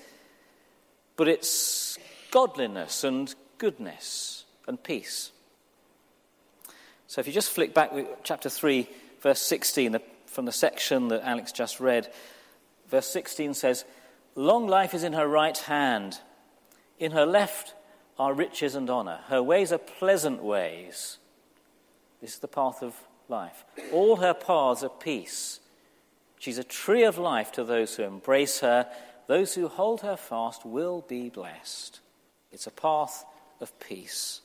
but 1.17 1.29
it's 1.29 1.99
godliness 2.31 3.05
and 3.05 3.35
goodness 3.65 4.45
and 4.69 4.83
peace. 4.83 5.33
So 7.07 7.23
if 7.23 7.27
you 7.27 7.33
just 7.33 7.49
flick 7.49 7.73
back 7.73 7.93
to 7.93 8.07
chapter 8.23 8.51
3, 8.51 8.87
verse 9.23 9.41
16, 9.41 9.97
from 10.27 10.45
the 10.45 10.53
section 10.53 11.09
that 11.09 11.27
Alex 11.27 11.51
just 11.51 11.81
read, 11.81 12.13
verse 12.91 13.07
16 13.07 13.55
says, 13.55 13.87
Long 14.35 14.67
life 14.67 14.93
is 14.93 15.03
in 15.03 15.15
her 15.15 15.27
right 15.27 15.57
hand, 15.57 16.19
in 16.99 17.13
her 17.13 17.25
left 17.25 17.73
are 18.19 18.35
riches 18.35 18.75
and 18.75 18.91
honor. 18.91 19.21
Her 19.29 19.43
ways 19.43 19.73
are 19.73 19.79
pleasant 19.79 20.43
ways. 20.43 21.17
This 22.21 22.35
is 22.35 22.41
the 22.41 22.49
path 22.49 22.83
of 22.83 22.95
life. 23.31 23.65
All 23.95 24.17
her 24.17 24.35
paths 24.35 24.85
are 24.85 24.91
peace. 24.91 25.61
She's 26.39 26.59
a 26.59 26.65
tree 26.65 27.05
of 27.05 27.17
life 27.17 27.51
to 27.53 27.65
those 27.65 27.97
who 27.97 28.03
embrace 28.03 28.61
her. 28.61 28.91
Those 29.27 29.55
who 29.55 29.69
hold 29.69 30.03
her 30.03 30.19
fast 30.19 30.67
will 30.67 31.03
be 31.09 31.31
blessed. 31.31 32.01
It's 32.53 32.67
a 32.67 32.71
path 32.71 33.25
of 33.61 33.79
peace. 33.81 34.41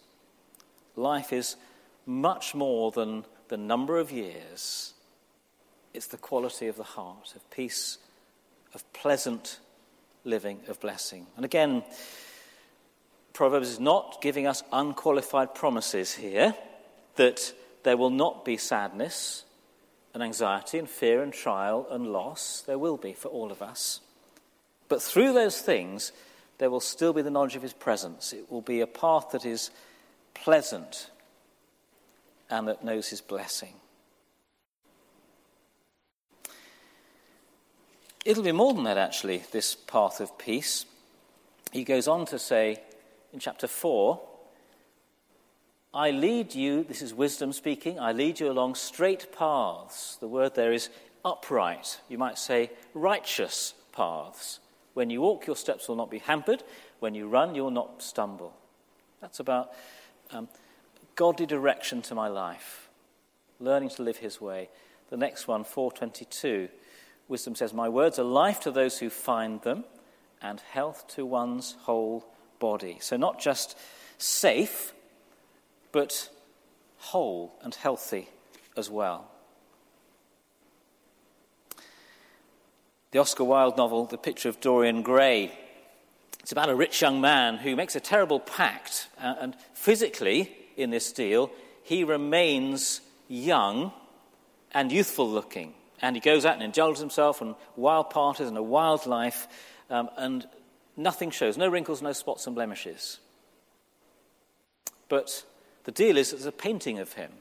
Life 0.95 1.31
is 1.33 1.55
much 2.05 2.55
more 2.55 2.91
than 2.91 3.25
the 3.49 3.57
number 3.57 3.97
of 3.97 4.11
years, 4.11 4.93
it's 5.93 6.07
the 6.07 6.17
quality 6.17 6.67
of 6.67 6.75
the 6.75 6.83
heart, 6.83 7.33
of 7.35 7.49
peace, 7.49 7.97
of 8.73 8.91
pleasant 8.93 9.59
living, 10.23 10.59
of 10.67 10.79
blessing. 10.79 11.25
And 11.35 11.45
again, 11.45 11.83
Proverbs 13.33 13.69
is 13.69 13.79
not 13.79 14.21
giving 14.21 14.45
us 14.47 14.63
unqualified 14.71 15.55
promises 15.55 16.13
here 16.13 16.53
that 17.15 17.53
there 17.83 17.97
will 17.97 18.09
not 18.09 18.45
be 18.45 18.57
sadness 18.57 19.45
and 20.13 20.21
anxiety 20.21 20.77
and 20.77 20.89
fear 20.89 21.23
and 21.23 21.33
trial 21.33 21.87
and 21.89 22.11
loss. 22.11 22.61
There 22.65 22.77
will 22.77 22.97
be 22.97 23.13
for 23.13 23.29
all 23.29 23.51
of 23.51 23.61
us. 23.61 24.01
But 24.89 25.01
through 25.01 25.33
those 25.33 25.61
things, 25.61 26.11
there 26.59 26.69
will 26.69 26.81
still 26.81 27.13
be 27.13 27.21
the 27.21 27.31
knowledge 27.31 27.55
of 27.55 27.63
his 27.63 27.73
presence. 27.73 28.31
It 28.31 28.51
will 28.51 28.61
be 28.61 28.81
a 28.81 28.87
path 28.87 29.31
that 29.31 29.45
is 29.45 29.71
pleasant 30.33 31.09
and 32.49 32.67
that 32.67 32.83
knows 32.83 33.07
his 33.07 33.21
blessing. 33.21 33.73
It'll 38.25 38.43
be 38.43 38.51
more 38.51 38.73
than 38.73 38.83
that, 38.83 38.97
actually, 38.97 39.43
this 39.51 39.73
path 39.73 40.19
of 40.19 40.37
peace. 40.37 40.85
He 41.71 41.85
goes 41.85 42.07
on 42.07 42.25
to 42.27 42.37
say 42.37 42.81
in 43.33 43.39
chapter 43.39 43.67
4 43.67 44.19
I 45.93 46.11
lead 46.11 46.53
you, 46.53 46.83
this 46.83 47.01
is 47.01 47.13
wisdom 47.13 47.51
speaking, 47.51 47.99
I 47.99 48.11
lead 48.11 48.39
you 48.39 48.51
along 48.51 48.75
straight 48.75 49.31
paths. 49.31 50.17
The 50.19 50.27
word 50.27 50.53
there 50.53 50.73
is 50.73 50.89
upright. 51.25 51.99
You 52.09 52.17
might 52.17 52.37
say 52.37 52.69
righteous 52.93 53.73
paths. 53.91 54.59
When 54.93 55.09
you 55.09 55.21
walk, 55.21 55.47
your 55.47 55.55
steps 55.55 55.87
will 55.87 55.95
not 55.95 56.11
be 56.11 56.19
hampered. 56.19 56.63
When 56.99 57.15
you 57.15 57.27
run, 57.27 57.55
you 57.55 57.63
will 57.63 57.71
not 57.71 58.01
stumble. 58.01 58.53
That's 59.21 59.39
about 59.39 59.71
um, 60.31 60.47
godly 61.15 61.45
direction 61.45 62.01
to 62.03 62.15
my 62.15 62.27
life, 62.27 62.89
learning 63.59 63.89
to 63.89 64.03
live 64.03 64.17
His 64.17 64.39
way. 64.39 64.69
The 65.09 65.17
next 65.17 65.47
one, 65.47 65.63
422, 65.63 66.69
wisdom 67.27 67.55
says, 67.55 67.73
My 67.73 67.89
words 67.89 68.19
are 68.19 68.23
life 68.23 68.59
to 68.61 68.71
those 68.71 68.99
who 68.99 69.09
find 69.09 69.61
them 69.61 69.85
and 70.41 70.61
health 70.61 71.07
to 71.15 71.25
one's 71.25 71.75
whole 71.81 72.25
body. 72.59 72.97
So, 73.01 73.17
not 73.17 73.39
just 73.39 73.77
safe, 74.17 74.93
but 75.91 76.29
whole 76.97 77.57
and 77.61 77.73
healthy 77.73 78.29
as 78.77 78.89
well. 78.89 79.29
The 83.11 83.19
Oscar 83.19 83.43
Wilde 83.43 83.75
novel, 83.75 84.05
The 84.05 84.17
Picture 84.17 84.49
of 84.49 84.59
Dorian 84.59 85.01
Gray, 85.01 85.51
it's 86.41 86.51
about 86.51 86.69
a 86.69 86.75
rich 86.75 87.01
young 87.01 87.21
man 87.21 87.57
who 87.57 87.75
makes 87.75 87.95
a 87.95 87.99
terrible 87.99 88.39
pact, 88.39 89.07
uh, 89.21 89.35
and 89.39 89.55
physically, 89.73 90.55
in 90.77 90.89
this 90.89 91.11
deal, 91.11 91.51
he 91.83 92.03
remains 92.03 93.01
young 93.27 93.91
and 94.71 94.91
youthful 94.91 95.29
looking. 95.29 95.73
And 96.01 96.15
he 96.15 96.21
goes 96.21 96.45
out 96.45 96.53
and 96.53 96.63
indulges 96.63 96.99
himself 96.99 97.41
in 97.41 97.55
wild 97.75 98.09
parties 98.09 98.47
and 98.47 98.57
a 98.57 98.63
wild 98.63 99.05
life, 99.05 99.47
um, 99.89 100.09
and 100.17 100.47
nothing 100.95 101.31
shows 101.31 101.57
no 101.57 101.67
wrinkles, 101.67 102.01
no 102.01 102.13
spots 102.13 102.45
and 102.45 102.55
blemishes. 102.55 103.19
But 105.07 105.43
the 105.83 105.91
deal 105.91 106.15
is 106.15 106.29
that 106.29 106.37
there's 106.37 106.45
a 106.45 106.51
painting 106.51 106.99
of 106.99 107.13
him, 107.13 107.31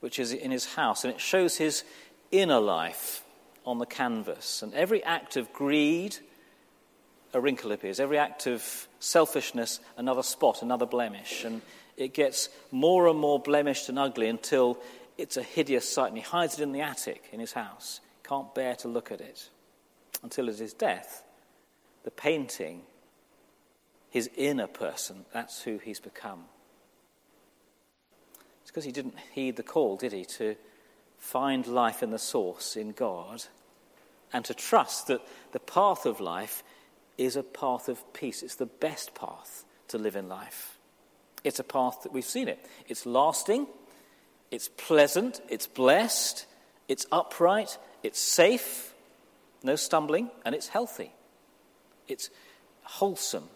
which 0.00 0.18
is 0.18 0.32
in 0.32 0.50
his 0.50 0.74
house, 0.74 1.04
and 1.04 1.12
it 1.12 1.20
shows 1.20 1.58
his 1.58 1.84
inner 2.32 2.60
life 2.60 3.24
on 3.64 3.78
the 3.78 3.86
canvas. 3.86 4.62
And 4.62 4.74
every 4.74 5.02
act 5.04 5.36
of 5.36 5.52
greed, 5.52 6.16
a 7.32 7.40
wrinkle 7.40 7.72
appears. 7.72 8.00
Every 8.00 8.18
act 8.18 8.46
of 8.46 8.88
selfishness, 8.98 9.80
another 9.96 10.22
spot, 10.22 10.62
another 10.62 10.86
blemish. 10.86 11.44
And 11.44 11.62
it 11.96 12.14
gets 12.14 12.48
more 12.70 13.06
and 13.08 13.18
more 13.18 13.38
blemished 13.38 13.88
and 13.88 13.98
ugly 13.98 14.28
until 14.28 14.78
it's 15.18 15.36
a 15.36 15.42
hideous 15.42 15.88
sight. 15.88 16.08
And 16.08 16.16
he 16.16 16.22
hides 16.22 16.58
it 16.58 16.62
in 16.62 16.72
the 16.72 16.80
attic 16.80 17.24
in 17.32 17.40
his 17.40 17.52
house. 17.52 18.00
Can't 18.24 18.54
bear 18.54 18.74
to 18.76 18.88
look 18.88 19.12
at 19.12 19.20
it. 19.20 19.48
Until 20.22 20.48
at 20.48 20.56
his 20.56 20.74
death, 20.74 21.22
the 22.04 22.10
painting, 22.10 22.82
his 24.10 24.28
inner 24.36 24.66
person, 24.66 25.24
that's 25.32 25.62
who 25.62 25.78
he's 25.78 26.00
become. 26.00 26.44
It's 28.62 28.70
because 28.70 28.84
he 28.84 28.92
didn't 28.92 29.14
heed 29.32 29.56
the 29.56 29.62
call, 29.62 29.96
did 29.96 30.12
he, 30.12 30.24
to 30.24 30.56
find 31.20 31.66
life 31.66 32.02
in 32.02 32.10
the 32.10 32.18
source, 32.18 32.74
in 32.74 32.90
God, 32.90 33.44
and 34.32 34.44
to 34.46 34.54
trust 34.54 35.06
that 35.06 35.20
the 35.52 35.60
path 35.60 36.06
of 36.06 36.18
life 36.18 36.64
is 37.16 37.36
a 37.36 37.42
path 37.42 37.88
of 37.88 38.12
peace. 38.12 38.42
It's 38.42 38.56
the 38.56 38.66
best 38.66 39.14
path 39.14 39.64
to 39.88 39.98
live 39.98 40.16
in 40.16 40.28
life. 40.28 40.78
It's 41.44 41.58
a 41.58 41.64
path 41.64 42.02
that 42.02 42.12
we've 42.12 42.24
seen 42.24 42.48
it. 42.48 42.58
It's 42.88 43.06
lasting, 43.06 43.66
it's 44.50 44.68
pleasant, 44.68 45.40
it's 45.48 45.66
blessed, 45.66 46.46
it's 46.88 47.06
upright, 47.12 47.78
it's 48.02 48.18
safe, 48.18 48.94
no 49.62 49.76
stumbling, 49.76 50.30
and 50.44 50.54
it's 50.54 50.68
healthy. 50.68 51.12
It's 52.08 52.30
wholesome. 52.82 53.48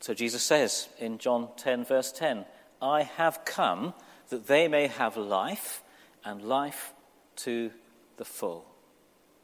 So 0.00 0.14
Jesus 0.14 0.42
says 0.42 0.88
in 0.98 1.18
John 1.18 1.48
10, 1.56 1.84
verse 1.84 2.12
10, 2.12 2.44
I 2.80 3.02
have 3.02 3.44
come 3.44 3.94
that 4.28 4.46
they 4.46 4.68
may 4.68 4.86
have 4.86 5.16
life 5.16 5.82
and 6.24 6.42
life 6.42 6.92
to 7.36 7.70
the 8.16 8.24
full. 8.24 8.66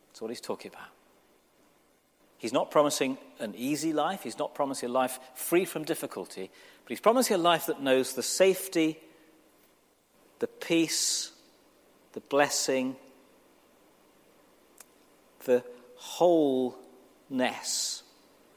That's 0.08 0.20
what 0.20 0.30
he's 0.30 0.40
talking 0.40 0.70
about. 0.72 0.88
He's 2.38 2.52
not 2.52 2.70
promising 2.70 3.16
an 3.38 3.54
easy 3.56 3.92
life, 3.92 4.22
he's 4.22 4.38
not 4.38 4.54
promising 4.54 4.90
a 4.90 4.92
life 4.92 5.18
free 5.34 5.64
from 5.64 5.84
difficulty, 5.84 6.50
but 6.84 6.90
he's 6.90 7.00
promising 7.00 7.36
a 7.36 7.38
life 7.38 7.66
that 7.66 7.80
knows 7.80 8.12
the 8.12 8.22
safety, 8.22 8.98
the 10.40 10.46
peace, 10.46 11.32
the 12.12 12.20
blessing, 12.20 12.96
the 15.44 15.64
wholeness 15.96 16.74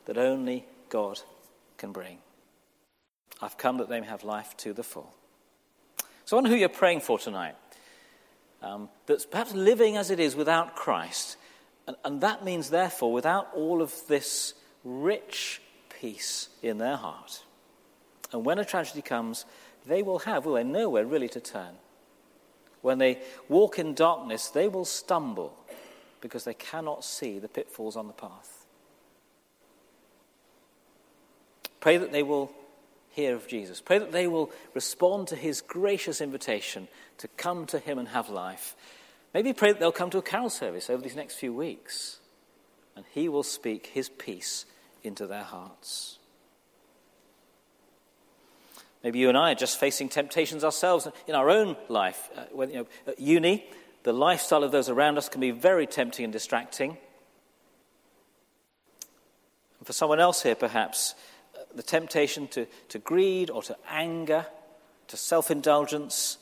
that 0.05 0.17
only 0.17 0.65
God 0.89 1.22
can 1.77 1.91
bring. 1.91 2.17
I've 3.41 3.57
come 3.57 3.77
that 3.77 3.88
they 3.88 4.01
may 4.01 4.07
have 4.07 4.24
life 4.24 4.57
to 4.57 4.74
the 4.74 4.84
full. 4.84 5.13
So 6.27 6.36
I 6.36 6.41
wonder 6.41 6.50
who 6.50 6.57
you're 6.57 6.67
praying 6.67 7.00
for 7.00 7.17
tonight. 7.17 7.55
um, 8.62 8.89
that's 9.05 9.25
perhaps 9.25 9.53
living 9.53 9.96
as 9.96 10.12
it 10.12 10.19
is 10.19 10.36
without 10.36 10.75
Christ. 10.75 11.38
And, 11.88 11.96
and 12.03 12.19
that 12.19 12.43
means, 12.43 12.69
therefore, 12.69 13.13
without 13.13 13.48
all 13.55 13.81
of 13.81 13.96
this 14.10 14.53
rich 14.84 15.62
peace 16.01 16.50
in 16.62 16.79
their 16.79 16.98
heart. 16.98 17.43
And 18.34 18.43
when 18.43 18.60
a 18.60 18.65
tragedy 18.65 19.01
comes, 19.01 19.46
they 19.86 20.03
will 20.03 20.19
have, 20.19 20.46
well, 20.46 20.55
they 20.55 20.65
nowhere 20.65 21.05
really 21.05 21.29
to 21.29 21.39
turn. 21.39 21.75
When 22.81 22.98
they 22.98 23.19
walk 23.48 23.79
in 23.79 23.93
darkness, 23.93 24.50
they 24.50 24.67
will 24.67 24.84
stumble 24.84 25.57
because 26.19 26.43
they 26.43 26.53
cannot 26.53 27.05
see 27.05 27.39
the 27.39 27.48
pitfalls 27.48 27.96
on 27.96 28.07
the 28.07 28.13
path. 28.13 28.65
Pray 31.79 31.96
that 31.96 32.12
they 32.12 32.24
will 32.24 32.51
hear 33.18 33.36
of 33.36 33.48
Jesus. 33.48 33.82
Pray 33.82 33.98
that 33.98 34.12
they 34.12 34.28
will 34.28 34.52
respond 34.76 35.30
to 35.30 35.36
his 35.36 35.62
gracious 35.62 36.22
invitation 36.22 36.88
to 37.18 37.28
come 37.30 37.66
to 37.66 37.80
him 37.80 37.98
and 37.98 38.08
have 38.10 38.30
life. 38.30 38.76
Maybe 39.34 39.54
pray 39.54 39.72
that 39.72 39.80
they'll 39.80 39.92
come 39.92 40.12
to 40.12 40.20
a 40.20 40.22
carol 40.22 40.52
service 40.52 40.88
over 40.88 41.02
these 41.02 41.16
next 41.16 41.34
few 41.34 41.52
weeks 41.52 42.20
and 42.96 43.04
he 43.14 43.28
will 43.28 43.42
speak 43.42 43.88
his 43.88 44.08
peace 44.08 44.66
into 45.04 45.26
their 45.26 45.42
hearts. 45.44 46.20
Maybe 49.04 49.18
you 49.18 49.30
and 49.30 49.38
I 49.38 49.54
are 49.54 49.56
just 49.56 49.80
facing 49.80 50.10
temptations 50.10 50.64
ourselves 50.64 51.08
in 51.26 51.34
our 51.34 51.50
own 51.50 51.76
life. 51.90 52.30
Uh, 52.36 52.44
when, 52.52 52.70
you 52.70 52.76
know, 52.76 52.88
at 53.08 53.20
uni, 53.20 53.68
the 54.04 54.14
lifestyle 54.14 54.64
of 54.64 54.72
those 54.72 54.90
around 54.90 55.18
us 55.18 55.28
can 55.28 55.42
be 55.42 55.50
very 55.50 55.88
tempting 55.88 56.24
and 56.24 56.32
distracting. 56.32 56.98
And 59.80 59.88
for 59.88 59.94
someone 59.94 60.20
else 60.20 60.44
here, 60.44 60.56
perhaps, 60.56 61.16
the 61.76 61.84
temptation 61.84 62.48
to, 62.50 62.66
to 62.90 63.00
greed 63.00 63.50
or 63.50 63.62
to 63.64 63.76
anger, 63.90 64.46
to 65.08 65.18
self 65.18 65.52
indulgence. 65.52 66.38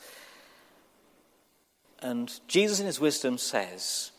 And 2.00 2.32
Jesus, 2.48 2.80
in 2.80 2.86
his 2.86 3.00
wisdom, 3.00 3.38
says, 3.38 4.12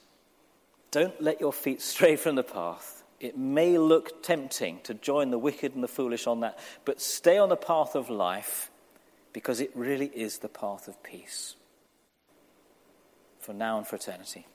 Don't 0.90 1.20
let 1.20 1.40
your 1.40 1.52
feet 1.52 1.80
stray 1.92 2.16
from 2.16 2.36
the 2.36 2.42
path. 2.42 3.04
It 3.18 3.38
may 3.38 3.78
look 3.78 4.22
tempting 4.22 4.80
to 4.84 4.92
join 4.92 5.30
the 5.30 5.38
wicked 5.38 5.74
and 5.74 5.82
the 5.82 5.88
foolish 5.88 6.26
on 6.26 6.40
that, 6.40 6.58
but 6.84 7.00
stay 7.00 7.38
on 7.38 7.48
the 7.48 7.56
path 7.56 7.94
of 7.94 8.10
life 8.10 8.70
because 9.32 9.60
it 9.60 9.70
really 9.74 10.06
is 10.06 10.38
the 10.38 10.48
path 10.48 10.86
of 10.86 11.02
peace 11.02 11.56
for 13.40 13.52
now 13.52 13.78
and 13.78 13.86
for 13.86 13.96
eternity. 13.96 14.46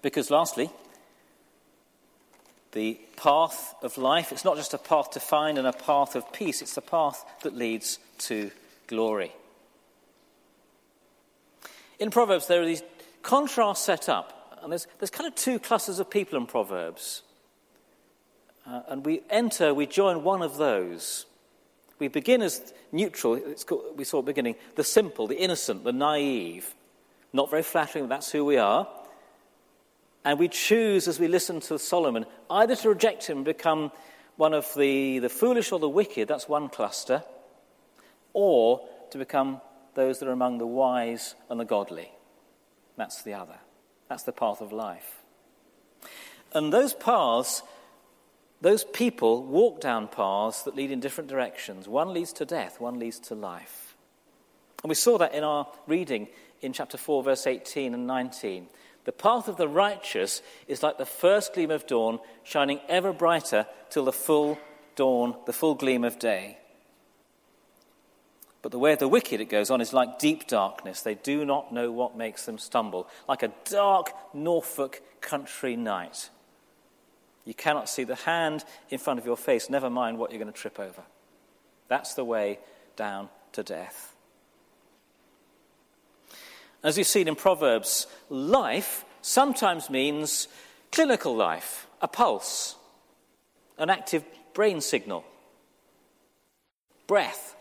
Because, 0.00 0.30
lastly, 0.30 0.70
the 2.72 2.98
path 3.16 3.74
of 3.82 3.96
life. 3.98 4.32
It's 4.32 4.44
not 4.44 4.56
just 4.56 4.74
a 4.74 4.78
path 4.78 5.10
to 5.12 5.20
find 5.20 5.58
and 5.58 5.66
a 5.66 5.72
path 5.72 6.16
of 6.16 6.32
peace, 6.32 6.62
it's 6.62 6.74
the 6.74 6.80
path 6.80 7.24
that 7.42 7.56
leads 7.56 7.98
to 8.18 8.50
glory. 8.86 9.32
In 11.98 12.10
Proverbs, 12.10 12.46
there 12.48 12.60
are 12.60 12.66
these 12.66 12.82
contrasts 13.22 13.84
set 13.84 14.08
up, 14.08 14.58
and 14.62 14.72
there's, 14.72 14.86
there's 14.98 15.10
kind 15.10 15.28
of 15.28 15.34
two 15.34 15.58
clusters 15.58 15.98
of 15.98 16.10
people 16.10 16.38
in 16.38 16.46
Proverbs. 16.46 17.22
Uh, 18.66 18.82
and 18.88 19.04
we 19.04 19.22
enter, 19.30 19.74
we 19.74 19.86
join 19.86 20.22
one 20.22 20.42
of 20.42 20.56
those. 20.56 21.26
We 21.98 22.08
begin 22.08 22.42
as 22.42 22.72
neutral, 22.90 23.38
called, 23.66 23.96
we 23.96 24.04
saw 24.04 24.18
at 24.18 24.24
the 24.24 24.32
beginning, 24.32 24.56
the 24.76 24.84
simple, 24.84 25.26
the 25.26 25.36
innocent, 25.36 25.84
the 25.84 25.92
naive. 25.92 26.74
Not 27.32 27.50
very 27.50 27.62
flattering, 27.62 28.04
but 28.04 28.16
that's 28.16 28.32
who 28.32 28.44
we 28.44 28.56
are. 28.56 28.88
And 30.24 30.38
we 30.38 30.48
choose, 30.48 31.08
as 31.08 31.18
we 31.18 31.28
listen 31.28 31.60
to 31.60 31.78
Solomon, 31.78 32.26
either 32.48 32.76
to 32.76 32.88
reject 32.88 33.26
him 33.26 33.38
and 33.38 33.44
become 33.44 33.90
one 34.36 34.54
of 34.54 34.72
the, 34.74 35.18
the 35.18 35.28
foolish 35.28 35.72
or 35.72 35.78
the 35.78 35.88
wicked, 35.88 36.28
that's 36.28 36.48
one 36.48 36.68
cluster, 36.68 37.22
or 38.32 38.86
to 39.10 39.18
become 39.18 39.60
those 39.94 40.20
that 40.20 40.28
are 40.28 40.32
among 40.32 40.58
the 40.58 40.66
wise 40.66 41.34
and 41.50 41.58
the 41.60 41.64
godly. 41.64 42.10
That's 42.96 43.22
the 43.22 43.34
other. 43.34 43.58
That's 44.08 44.22
the 44.22 44.32
path 44.32 44.60
of 44.60 44.72
life. 44.72 45.22
And 46.52 46.72
those 46.72 46.94
paths, 46.94 47.62
those 48.60 48.84
people 48.84 49.42
walk 49.44 49.80
down 49.80 50.08
paths 50.08 50.62
that 50.62 50.76
lead 50.76 50.90
in 50.90 51.00
different 51.00 51.30
directions. 51.30 51.88
One 51.88 52.12
leads 52.12 52.32
to 52.34 52.44
death, 52.44 52.80
one 52.80 52.98
leads 52.98 53.18
to 53.20 53.34
life. 53.34 53.96
And 54.82 54.88
we 54.88 54.94
saw 54.94 55.18
that 55.18 55.34
in 55.34 55.44
our 55.44 55.66
reading 55.86 56.28
in 56.60 56.72
chapter 56.72 56.98
4, 56.98 57.22
verse 57.22 57.46
18 57.46 57.94
and 57.94 58.06
19. 58.06 58.66
The 59.04 59.12
path 59.12 59.48
of 59.48 59.56
the 59.56 59.68
righteous 59.68 60.42
is 60.68 60.82
like 60.82 60.98
the 60.98 61.06
first 61.06 61.54
gleam 61.54 61.70
of 61.70 61.86
dawn, 61.86 62.20
shining 62.44 62.80
ever 62.88 63.12
brighter 63.12 63.66
till 63.90 64.04
the 64.04 64.12
full 64.12 64.58
dawn, 64.94 65.34
the 65.46 65.52
full 65.52 65.74
gleam 65.74 66.04
of 66.04 66.18
day. 66.18 66.58
But 68.62 68.70
the 68.70 68.78
way 68.78 68.92
of 68.92 69.00
the 69.00 69.08
wicked, 69.08 69.40
it 69.40 69.48
goes 69.48 69.70
on, 69.70 69.80
is 69.80 69.92
like 69.92 70.20
deep 70.20 70.46
darkness. 70.46 71.02
They 71.02 71.16
do 71.16 71.44
not 71.44 71.72
know 71.72 71.90
what 71.90 72.16
makes 72.16 72.46
them 72.46 72.58
stumble, 72.58 73.08
like 73.28 73.42
a 73.42 73.52
dark 73.64 74.12
Norfolk 74.32 75.02
country 75.20 75.74
night. 75.74 76.30
You 77.44 77.54
cannot 77.54 77.88
see 77.88 78.04
the 78.04 78.14
hand 78.14 78.64
in 78.88 78.98
front 78.98 79.18
of 79.18 79.26
your 79.26 79.36
face, 79.36 79.68
never 79.68 79.90
mind 79.90 80.16
what 80.16 80.30
you're 80.30 80.40
going 80.40 80.52
to 80.52 80.58
trip 80.58 80.78
over. 80.78 81.02
That's 81.88 82.14
the 82.14 82.24
way 82.24 82.60
down 82.94 83.30
to 83.52 83.64
death. 83.64 84.11
As 86.82 86.96
we've 86.96 87.06
seen 87.06 87.28
in 87.28 87.36
Proverbs, 87.36 88.06
life 88.28 89.04
sometimes 89.20 89.88
means 89.88 90.48
clinical 90.90 91.34
life, 91.34 91.86
a 92.00 92.08
pulse, 92.08 92.76
an 93.78 93.88
active 93.88 94.24
brain 94.52 94.80
signal, 94.80 95.24
breath. 97.06 97.54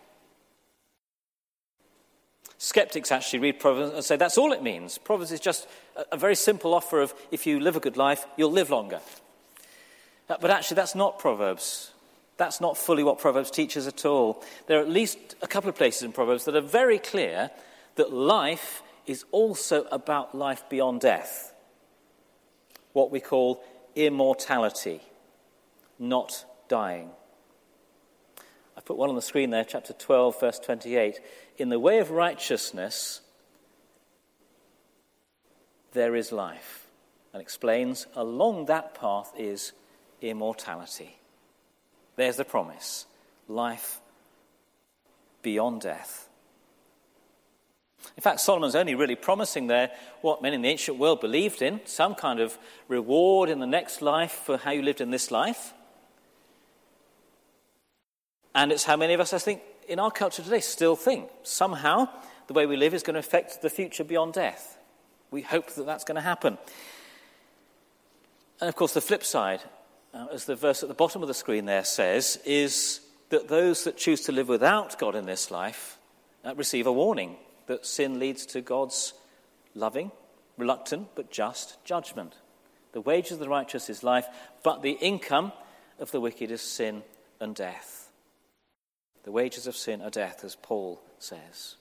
Skeptics 2.57 3.11
actually 3.11 3.39
read 3.39 3.59
Proverbs 3.59 3.93
and 3.93 4.03
say 4.03 4.15
that's 4.15 4.37
all 4.37 4.51
it 4.51 4.63
means. 4.63 4.97
Proverbs 4.97 5.31
is 5.31 5.39
just 5.39 5.67
a 6.11 6.17
very 6.17 6.35
simple 6.35 6.73
offer 6.73 7.01
of 7.01 7.13
if 7.31 7.45
you 7.45 7.59
live 7.59 7.75
a 7.75 7.79
good 7.79 7.97
life, 7.97 8.25
you'll 8.37 8.51
live 8.51 8.69
longer. 8.69 8.99
Uh, 10.29 10.37
but 10.39 10.51
actually, 10.51 10.75
that's 10.75 10.95
not 10.95 11.19
Proverbs. 11.19 11.91
That's 12.37 12.61
not 12.61 12.77
fully 12.77 13.03
what 13.03 13.19
Proverbs 13.19 13.51
teaches 13.51 13.87
at 13.87 14.05
all. 14.05 14.43
There 14.67 14.79
are 14.79 14.81
at 14.81 14.89
least 14.89 15.35
a 15.41 15.47
couple 15.47 15.69
of 15.69 15.75
places 15.75 16.03
in 16.03 16.11
Proverbs 16.11 16.45
that 16.45 16.55
are 16.55 16.61
very 16.61 16.97
clear 16.97 17.51
that 17.95 18.13
life 18.13 18.81
is 19.05 19.25
also 19.31 19.85
about 19.91 20.35
life 20.35 20.63
beyond 20.69 21.01
death, 21.01 21.53
what 22.93 23.11
we 23.11 23.19
call 23.19 23.63
immortality, 23.95 25.01
not 25.99 26.45
dying. 26.67 27.09
I 28.77 28.81
put 28.81 28.97
one 28.97 29.09
on 29.09 29.15
the 29.15 29.21
screen 29.21 29.49
there, 29.49 29.63
chapter 29.63 29.93
12, 29.93 30.39
verse 30.39 30.59
28. 30.59 31.19
In 31.57 31.69
the 31.69 31.79
way 31.79 31.99
of 31.99 32.11
righteousness, 32.11 33.21
there 35.93 36.15
is 36.15 36.31
life. 36.31 36.87
And 37.33 37.41
explains 37.41 38.07
along 38.15 38.65
that 38.65 38.93
path 38.93 39.31
is 39.37 39.71
immortality. 40.21 41.17
There's 42.15 42.37
the 42.37 42.45
promise 42.45 43.05
life 43.47 44.01
beyond 45.41 45.81
death. 45.81 46.27
In 48.17 48.21
fact, 48.21 48.39
Solomon's 48.39 48.75
only 48.75 48.95
really 48.95 49.15
promising 49.15 49.67
there 49.67 49.91
what 50.21 50.41
men 50.41 50.53
in 50.53 50.61
the 50.61 50.69
ancient 50.69 50.97
world 50.97 51.21
believed 51.21 51.61
in 51.61 51.79
some 51.85 52.15
kind 52.15 52.39
of 52.39 52.57
reward 52.87 53.49
in 53.49 53.59
the 53.59 53.67
next 53.67 54.01
life 54.01 54.31
for 54.31 54.57
how 54.57 54.71
you 54.71 54.81
lived 54.81 55.01
in 55.01 55.11
this 55.11 55.31
life. 55.31 55.73
And 58.53 58.71
it's 58.71 58.83
how 58.83 58.97
many 58.97 59.13
of 59.13 59.19
us, 59.19 59.33
I 59.33 59.37
think, 59.37 59.61
in 59.87 59.99
our 59.99 60.11
culture 60.11 60.43
today 60.43 60.59
still 60.59 60.95
think 60.95 61.29
somehow 61.43 62.09
the 62.47 62.53
way 62.53 62.65
we 62.65 62.75
live 62.75 62.93
is 62.93 63.03
going 63.03 63.13
to 63.13 63.19
affect 63.19 63.61
the 63.61 63.69
future 63.69 64.03
beyond 64.03 64.33
death. 64.33 64.77
We 65.31 65.41
hope 65.41 65.71
that 65.71 65.85
that's 65.85 66.03
going 66.03 66.15
to 66.15 66.21
happen. 66.21 66.57
And 68.59 68.67
of 68.67 68.75
course, 68.75 68.93
the 68.93 69.01
flip 69.01 69.23
side, 69.23 69.61
uh, 70.13 70.27
as 70.33 70.45
the 70.45 70.55
verse 70.55 70.83
at 70.83 70.89
the 70.89 70.95
bottom 70.95 71.21
of 71.21 71.29
the 71.29 71.33
screen 71.33 71.65
there 71.65 71.85
says, 71.85 72.37
is 72.45 72.99
that 73.29 73.47
those 73.47 73.85
that 73.85 73.97
choose 73.97 74.21
to 74.21 74.33
live 74.33 74.49
without 74.49 74.99
God 74.99 75.15
in 75.15 75.25
this 75.25 75.49
life 75.49 75.97
uh, 76.43 76.53
receive 76.55 76.87
a 76.87 76.91
warning 76.91 77.37
that 77.71 77.85
sin 77.85 78.19
leads 78.19 78.45
to 78.47 78.59
God's 78.59 79.13
loving, 79.73 80.11
reluctant, 80.57 81.07
but 81.15 81.31
just 81.31 81.83
judgment. 81.85 82.35
The 82.91 82.99
wages 82.99 83.33
of 83.33 83.39
the 83.39 83.47
righteous 83.47 83.89
is 83.89 84.03
life, 84.03 84.27
but 84.61 84.81
the 84.81 84.91
income 84.91 85.53
of 85.97 86.11
the 86.11 86.19
wicked 86.19 86.51
is 86.51 86.61
sin 86.61 87.03
and 87.39 87.55
death. 87.55 88.11
The 89.23 89.31
wages 89.31 89.67
of 89.67 89.77
sin 89.77 90.01
are 90.01 90.09
death, 90.09 90.43
as 90.43 90.57
Paul 90.61 91.01
says. 91.17 91.75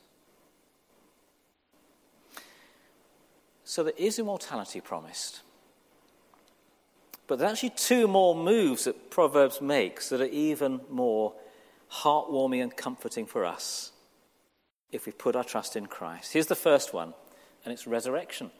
So 3.65 3.83
there 3.83 3.93
is 3.97 4.21
immortality 4.21 4.81
promised. 4.81 5.41
But 7.27 7.41
there's 7.41 7.51
actually 7.51 7.71
two 7.71 8.07
more 8.07 8.37
moves 8.37 8.85
that 8.85 9.11
Proverbs 9.11 9.61
makes 9.61 10.09
that 10.11 10.21
are 10.21 10.27
even 10.27 10.83
more 10.89 11.33
heartwarming 11.91 12.63
and 12.63 12.77
comforting 12.77 13.27
for 13.27 13.45
us 13.45 13.91
if 14.93 15.07
we 15.07 15.13
put 15.13 15.37
our 15.37 15.45
trust 15.45 15.77
in 15.77 15.87
Christ. 15.87 16.33
Here's 16.33 16.47
the 16.47 16.55
first 16.55 16.93
one, 16.93 17.15
and 17.65 17.73
it's 17.73 17.87
resurrection. 17.87 18.51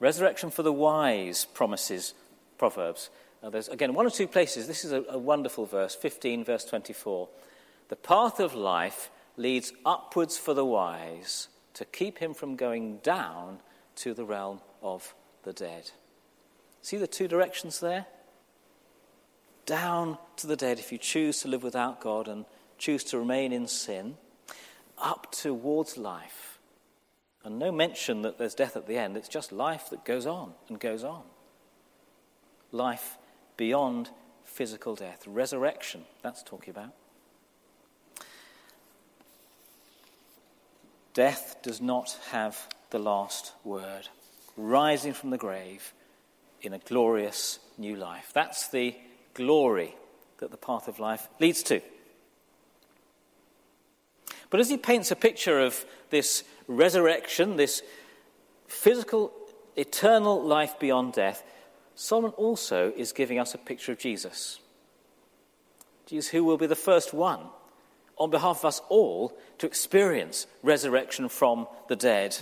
Resurrection 0.00 0.50
for 0.50 0.62
the 0.62 0.72
wise 0.72 1.44
promises 1.44 2.14
Proverbs. 2.58 3.10
Now, 3.42 3.50
there's 3.50 3.68
again 3.68 3.94
one 3.94 4.06
or 4.06 4.10
two 4.10 4.28
places. 4.28 4.66
This 4.66 4.84
is 4.84 4.92
a, 4.92 5.04
a 5.08 5.18
wonderful 5.18 5.66
verse, 5.66 5.94
15, 5.94 6.44
verse 6.44 6.64
24. 6.64 7.28
The 7.88 7.96
path 7.96 8.40
of 8.40 8.54
life 8.54 9.10
leads 9.36 9.72
upwards 9.84 10.38
for 10.38 10.54
the 10.54 10.64
wise, 10.64 11.48
to 11.74 11.84
keep 11.84 12.18
him 12.18 12.34
from 12.34 12.56
going 12.56 12.98
down 12.98 13.60
to 13.96 14.14
the 14.14 14.24
realm 14.24 14.60
of 14.82 15.14
the 15.42 15.52
dead. 15.52 15.90
See 16.82 16.96
the 16.96 17.06
two 17.06 17.28
directions 17.28 17.80
there? 17.80 18.06
Down 19.66 20.18
to 20.36 20.46
the 20.46 20.56
dead 20.56 20.78
if 20.78 20.92
you 20.92 20.98
choose 20.98 21.40
to 21.40 21.48
live 21.48 21.62
without 21.62 22.00
God 22.00 22.28
and 22.28 22.44
choose 22.78 23.04
to 23.04 23.18
remain 23.18 23.52
in 23.52 23.68
sin, 23.68 24.16
up 25.02 25.32
towards 25.32 25.98
life. 25.98 26.58
And 27.44 27.58
no 27.58 27.72
mention 27.72 28.22
that 28.22 28.38
there's 28.38 28.54
death 28.54 28.76
at 28.76 28.86
the 28.86 28.96
end, 28.96 29.16
it's 29.16 29.28
just 29.28 29.52
life 29.52 29.90
that 29.90 30.04
goes 30.04 30.26
on 30.26 30.54
and 30.68 30.78
goes 30.78 31.02
on. 31.02 31.22
Life 32.70 33.18
beyond 33.56 34.10
physical 34.44 34.94
death, 34.94 35.26
resurrection, 35.26 36.04
that's 36.22 36.42
talking 36.42 36.70
about. 36.70 36.92
Death 41.14 41.56
does 41.62 41.80
not 41.80 42.18
have 42.30 42.68
the 42.90 42.98
last 42.98 43.52
word. 43.64 44.08
Rising 44.56 45.12
from 45.12 45.30
the 45.30 45.38
grave 45.38 45.92
in 46.62 46.72
a 46.72 46.78
glorious 46.78 47.58
new 47.76 47.96
life. 47.96 48.30
That's 48.32 48.68
the 48.68 48.94
glory 49.34 49.94
that 50.38 50.50
the 50.50 50.56
path 50.56 50.88
of 50.88 50.98
life 50.98 51.28
leads 51.40 51.62
to. 51.64 51.80
But 54.52 54.60
as 54.60 54.68
he 54.68 54.76
paints 54.76 55.10
a 55.10 55.16
picture 55.16 55.58
of 55.58 55.86
this 56.10 56.44
resurrection, 56.68 57.56
this 57.56 57.80
physical, 58.66 59.32
eternal 59.76 60.42
life 60.42 60.78
beyond 60.78 61.14
death, 61.14 61.42
Solomon 61.94 62.32
also 62.32 62.92
is 62.94 63.12
giving 63.12 63.38
us 63.38 63.54
a 63.54 63.58
picture 63.58 63.92
of 63.92 63.98
Jesus. 63.98 64.60
Jesus, 66.04 66.30
who 66.30 66.44
will 66.44 66.58
be 66.58 66.66
the 66.66 66.76
first 66.76 67.14
one 67.14 67.40
on 68.18 68.28
behalf 68.28 68.58
of 68.58 68.66
us 68.66 68.82
all 68.90 69.34
to 69.56 69.66
experience 69.66 70.46
resurrection 70.62 71.30
from 71.30 71.66
the 71.88 71.96
dead. 71.96 72.36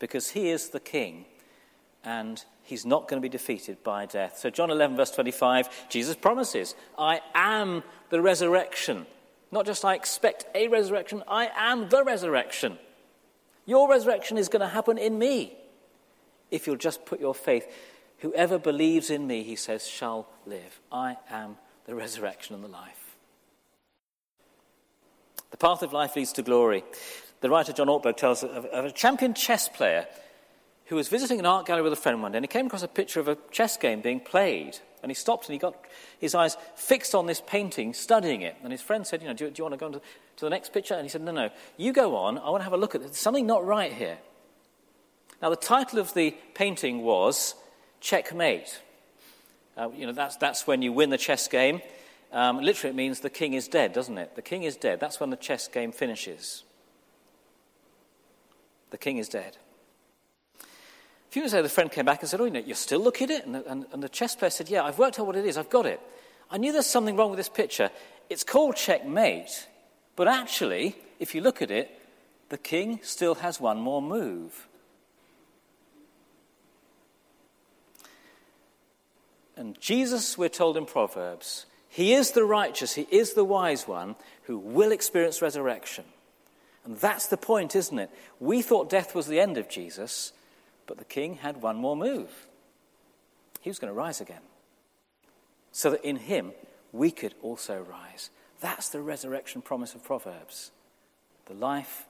Because 0.00 0.30
he 0.30 0.48
is 0.48 0.70
the 0.70 0.80
king 0.80 1.26
and 2.02 2.44
he's 2.64 2.84
not 2.84 3.06
going 3.06 3.22
to 3.22 3.24
be 3.24 3.30
defeated 3.30 3.84
by 3.84 4.04
death. 4.04 4.38
So, 4.38 4.50
John 4.50 4.72
11, 4.72 4.96
verse 4.96 5.12
25, 5.12 5.88
Jesus 5.88 6.16
promises, 6.16 6.74
I 6.98 7.20
am 7.36 7.84
the 8.10 8.20
resurrection. 8.20 9.06
Not 9.50 9.66
just 9.66 9.84
I 9.84 9.94
expect 9.94 10.46
a 10.54 10.68
resurrection, 10.68 11.22
I 11.28 11.50
am 11.56 11.88
the 11.88 12.02
resurrection. 12.02 12.78
Your 13.64 13.88
resurrection 13.88 14.38
is 14.38 14.48
going 14.48 14.60
to 14.60 14.68
happen 14.68 14.98
in 14.98 15.18
me 15.18 15.56
if 16.50 16.66
you'll 16.66 16.76
just 16.76 17.04
put 17.04 17.20
your 17.20 17.34
faith. 17.34 17.66
Whoever 18.18 18.58
believes 18.58 19.10
in 19.10 19.26
me, 19.26 19.42
he 19.42 19.56
says, 19.56 19.86
shall 19.86 20.28
live. 20.46 20.80
I 20.90 21.16
am 21.30 21.56
the 21.84 21.94
resurrection 21.94 22.54
and 22.54 22.64
the 22.64 22.68
life. 22.68 23.16
The 25.50 25.56
path 25.56 25.82
of 25.82 25.92
life 25.92 26.16
leads 26.16 26.32
to 26.34 26.42
glory. 26.42 26.84
The 27.40 27.50
writer 27.50 27.72
John 27.72 27.88
Ortberg 27.88 28.16
tells 28.16 28.42
of, 28.42 28.64
of 28.66 28.84
a 28.84 28.90
champion 28.90 29.34
chess 29.34 29.68
player 29.68 30.06
who 30.86 30.96
was 30.96 31.08
visiting 31.08 31.38
an 31.38 31.46
art 31.46 31.66
gallery 31.66 31.82
with 31.82 31.92
a 31.92 31.96
friend 31.96 32.22
one 32.22 32.32
day, 32.32 32.38
and 32.38 32.44
he 32.44 32.48
came 32.48 32.66
across 32.66 32.82
a 32.82 32.88
picture 32.88 33.20
of 33.20 33.28
a 33.28 33.36
chess 33.50 33.76
game 33.76 34.00
being 34.00 34.20
played. 34.20 34.78
And 35.02 35.10
he 35.10 35.14
stopped 35.14 35.46
and 35.46 35.52
he 35.52 35.58
got 35.58 35.74
his 36.18 36.34
eyes 36.34 36.56
fixed 36.74 37.14
on 37.14 37.26
this 37.26 37.40
painting, 37.46 37.94
studying 37.94 38.42
it. 38.42 38.56
And 38.62 38.72
his 38.72 38.82
friend 38.82 39.06
said, 39.06 39.22
You 39.22 39.28
know, 39.28 39.34
do, 39.34 39.50
do 39.50 39.54
you 39.58 39.64
want 39.64 39.74
to 39.74 39.78
go 39.78 39.86
on 39.86 39.92
to, 39.92 39.98
to, 39.98 40.44
the 40.46 40.50
next 40.50 40.72
picture? 40.72 40.94
And 40.94 41.02
he 41.04 41.08
said, 41.08 41.22
No, 41.22 41.32
no, 41.32 41.50
you 41.76 41.92
go 41.92 42.16
on. 42.16 42.38
I 42.38 42.50
want 42.50 42.60
to 42.60 42.64
have 42.64 42.72
a 42.72 42.78
look 42.78 42.94
at 42.94 43.00
it. 43.00 43.04
There's 43.04 43.16
something 43.16 43.46
not 43.46 43.64
right 43.64 43.92
here. 43.92 44.18
Now, 45.42 45.50
the 45.50 45.56
title 45.56 45.98
of 45.98 46.14
the 46.14 46.34
painting 46.54 47.02
was 47.02 47.54
Checkmate. 48.00 48.80
Uh, 49.76 49.90
you 49.94 50.06
know, 50.06 50.12
that's, 50.12 50.36
that's 50.36 50.66
when 50.66 50.80
you 50.80 50.92
win 50.92 51.10
the 51.10 51.18
chess 51.18 51.46
game. 51.48 51.82
Um, 52.32 52.60
literally, 52.60 52.90
it 52.90 52.96
means 52.96 53.20
the 53.20 53.30
king 53.30 53.52
is 53.52 53.68
dead, 53.68 53.92
doesn't 53.92 54.16
it? 54.16 54.34
The 54.34 54.42
king 54.42 54.62
is 54.62 54.76
dead. 54.76 55.00
That's 55.00 55.20
when 55.20 55.30
the 55.30 55.36
chess 55.36 55.68
game 55.68 55.92
finishes. 55.92 56.64
The 58.90 58.98
king 58.98 59.18
is 59.18 59.28
dead. 59.28 59.58
Few 61.36 61.42
years 61.42 61.52
later, 61.52 61.64
the 61.64 61.68
friend 61.68 61.92
came 61.92 62.06
back 62.06 62.22
and 62.22 62.30
said, 62.30 62.40
Oh, 62.40 62.46
you 62.46 62.50
know, 62.50 62.60
you're 62.60 62.74
still 62.74 62.98
looking 62.98 63.30
at 63.30 63.40
it? 63.40 63.46
And 63.46 63.56
and, 63.56 63.84
and 63.92 64.02
the 64.02 64.08
chess 64.08 64.34
player 64.34 64.48
said, 64.48 64.70
Yeah, 64.70 64.84
I've 64.84 64.98
worked 64.98 65.20
out 65.20 65.26
what 65.26 65.36
it 65.36 65.44
is. 65.44 65.58
I've 65.58 65.68
got 65.68 65.84
it. 65.84 66.00
I 66.50 66.56
knew 66.56 66.72
there's 66.72 66.86
something 66.86 67.14
wrong 67.14 67.28
with 67.28 67.36
this 67.36 67.50
picture. 67.50 67.90
It's 68.30 68.42
called 68.42 68.74
checkmate, 68.74 69.68
but 70.16 70.28
actually, 70.28 70.96
if 71.20 71.34
you 71.34 71.42
look 71.42 71.60
at 71.60 71.70
it, 71.70 71.90
the 72.48 72.56
king 72.56 73.00
still 73.02 73.34
has 73.34 73.60
one 73.60 73.76
more 73.76 74.00
move. 74.00 74.66
And 79.58 79.78
Jesus, 79.78 80.38
we're 80.38 80.48
told 80.48 80.78
in 80.78 80.86
Proverbs, 80.86 81.66
he 81.90 82.14
is 82.14 82.30
the 82.30 82.44
righteous, 82.44 82.94
He 82.94 83.06
is 83.10 83.34
the 83.34 83.44
wise 83.44 83.86
one 83.86 84.16
who 84.44 84.56
will 84.56 84.90
experience 84.90 85.42
resurrection. 85.42 86.06
And 86.86 86.96
that's 86.96 87.26
the 87.26 87.36
point, 87.36 87.76
isn't 87.76 87.98
it? 87.98 88.08
We 88.40 88.62
thought 88.62 88.88
death 88.88 89.14
was 89.14 89.26
the 89.26 89.38
end 89.38 89.58
of 89.58 89.68
Jesus, 89.68 90.32
but 90.86 90.98
the 90.98 91.04
king 91.04 91.34
had 91.34 91.62
one 91.62 91.76
more 91.76 91.96
move. 91.96 92.46
He 93.60 93.70
was 93.70 93.78
going 93.78 93.92
to 93.92 93.98
rise 93.98 94.20
again. 94.20 94.42
So 95.72 95.90
that 95.90 96.04
in 96.04 96.16
him 96.16 96.52
we 96.92 97.10
could 97.10 97.34
also 97.42 97.82
rise. 97.82 98.30
That's 98.60 98.88
the 98.88 99.00
resurrection 99.00 99.62
promise 99.62 99.94
of 99.94 100.04
Proverbs. 100.04 100.70
The 101.46 101.54
life, 101.54 102.06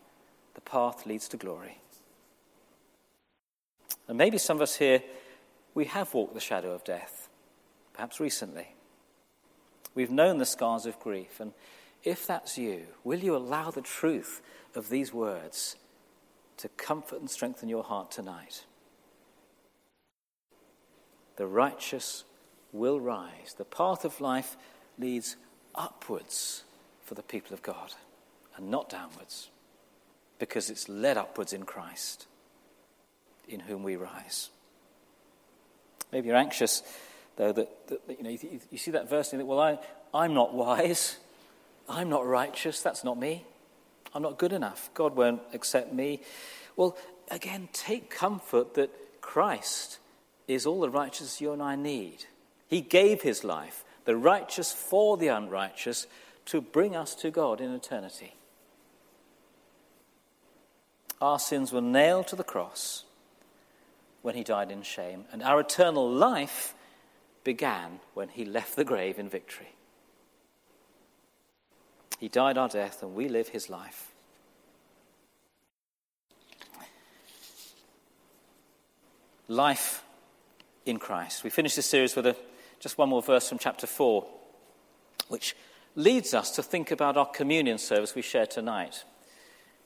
the 0.54 0.60
path 0.60 1.06
leads 1.06 1.28
to 1.28 1.36
glory. 1.36 1.78
And 4.08 4.16
maybe 4.16 4.38
some 4.38 4.58
of 4.58 4.62
us 4.62 4.76
here, 4.76 5.02
we 5.74 5.86
have 5.86 6.14
walked 6.14 6.34
the 6.34 6.40
shadow 6.40 6.72
of 6.72 6.84
death, 6.84 7.28
perhaps 7.92 8.20
recently. 8.20 8.68
We've 9.94 10.10
known 10.10 10.38
the 10.38 10.46
scars 10.46 10.86
of 10.86 11.00
grief. 11.00 11.40
And 11.40 11.52
if 12.04 12.26
that's 12.26 12.56
you, 12.56 12.82
will 13.02 13.18
you 13.18 13.34
allow 13.34 13.70
the 13.70 13.80
truth 13.80 14.42
of 14.74 14.88
these 14.88 15.12
words 15.12 15.76
to 16.58 16.68
comfort 16.70 17.20
and 17.20 17.30
strengthen 17.30 17.68
your 17.68 17.84
heart 17.84 18.10
tonight? 18.10 18.64
The 21.36 21.46
righteous 21.46 22.24
will 22.72 23.00
rise. 23.00 23.54
The 23.56 23.64
path 23.64 24.04
of 24.04 24.20
life 24.20 24.56
leads 24.98 25.36
upwards 25.74 26.64
for 27.04 27.14
the 27.14 27.22
people 27.22 27.54
of 27.54 27.62
God 27.62 27.92
and 28.56 28.70
not 28.70 28.88
downwards 28.88 29.50
because 30.38 30.70
it's 30.70 30.88
led 30.88 31.16
upwards 31.16 31.52
in 31.52 31.64
Christ 31.64 32.26
in 33.48 33.60
whom 33.60 33.82
we 33.82 33.96
rise. 33.96 34.50
Maybe 36.12 36.28
you're 36.28 36.36
anxious 36.36 36.82
though, 37.36 37.52
that, 37.52 37.88
that 37.88 38.00
you 38.08 38.22
know, 38.22 38.30
you, 38.30 38.60
you, 38.70 38.78
see 38.78 38.90
that 38.92 39.08
verse 39.08 39.32
and 39.32 39.34
you 39.34 39.46
think, 39.46 39.50
well, 39.50 39.60
I, 39.60 39.78
I'm 40.12 40.34
not 40.34 40.54
wise. 40.54 41.18
I'm 41.88 42.08
not 42.08 42.26
righteous. 42.26 42.80
That's 42.82 43.04
not 43.04 43.18
me. 43.18 43.44
I'm 44.14 44.22
not 44.22 44.38
good 44.38 44.52
enough. 44.52 44.90
God 44.94 45.16
won't 45.16 45.42
accept 45.52 45.92
me. 45.92 46.20
Well, 46.76 46.96
again, 47.30 47.68
take 47.72 48.10
comfort 48.10 48.74
that 48.74 48.90
Christ 49.20 49.98
is 50.48 50.66
all 50.66 50.80
the 50.80 50.90
righteous 50.90 51.40
you 51.40 51.52
and 51.52 51.62
I 51.62 51.76
need. 51.76 52.24
He 52.68 52.80
gave 52.80 53.22
his 53.22 53.44
life, 53.44 53.84
the 54.04 54.16
righteous 54.16 54.72
for 54.72 55.16
the 55.16 55.28
unrighteous, 55.28 56.06
to 56.46 56.60
bring 56.60 56.94
us 56.94 57.14
to 57.16 57.30
God 57.30 57.60
in 57.60 57.72
eternity. 57.72 58.34
Our 61.20 61.38
sins 61.38 61.72
were 61.72 61.80
nailed 61.80 62.28
to 62.28 62.36
the 62.36 62.44
cross 62.44 63.04
when 64.22 64.34
he 64.34 64.44
died 64.44 64.70
in 64.70 64.82
shame, 64.82 65.24
and 65.32 65.42
our 65.42 65.60
eternal 65.60 66.10
life 66.10 66.74
began 67.44 68.00
when 68.14 68.28
he 68.28 68.44
left 68.44 68.76
the 68.76 68.84
grave 68.84 69.18
in 69.18 69.28
victory. 69.28 69.75
He 72.18 72.28
died 72.28 72.58
our 72.58 72.68
death, 72.68 73.02
and 73.02 73.14
we 73.14 73.28
live 73.28 73.48
his 73.48 73.68
life. 73.68 74.12
Life 79.48 80.02
in 80.84 80.98
Christ. 80.98 81.44
We 81.44 81.50
finish 81.50 81.74
this 81.74 81.86
series 81.86 82.16
with 82.16 82.26
a, 82.26 82.36
just 82.80 82.98
one 82.98 83.08
more 83.08 83.22
verse 83.22 83.48
from 83.48 83.58
chapter 83.58 83.86
4, 83.86 84.26
which 85.28 85.54
leads 85.94 86.34
us 86.34 86.50
to 86.52 86.62
think 86.62 86.90
about 86.90 87.16
our 87.16 87.26
communion 87.26 87.78
service 87.78 88.14
we 88.14 88.22
share 88.22 88.46
tonight. 88.46 89.04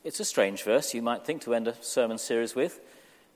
It's 0.03 0.21
a 0.21 0.25
strange 0.25 0.63
verse, 0.63 0.95
you 0.95 1.03
might 1.03 1.27
think, 1.27 1.43
to 1.43 1.55
end 1.55 1.69
a 1.69 1.83
sermon 1.83 2.17
series 2.17 2.55
with, 2.55 2.81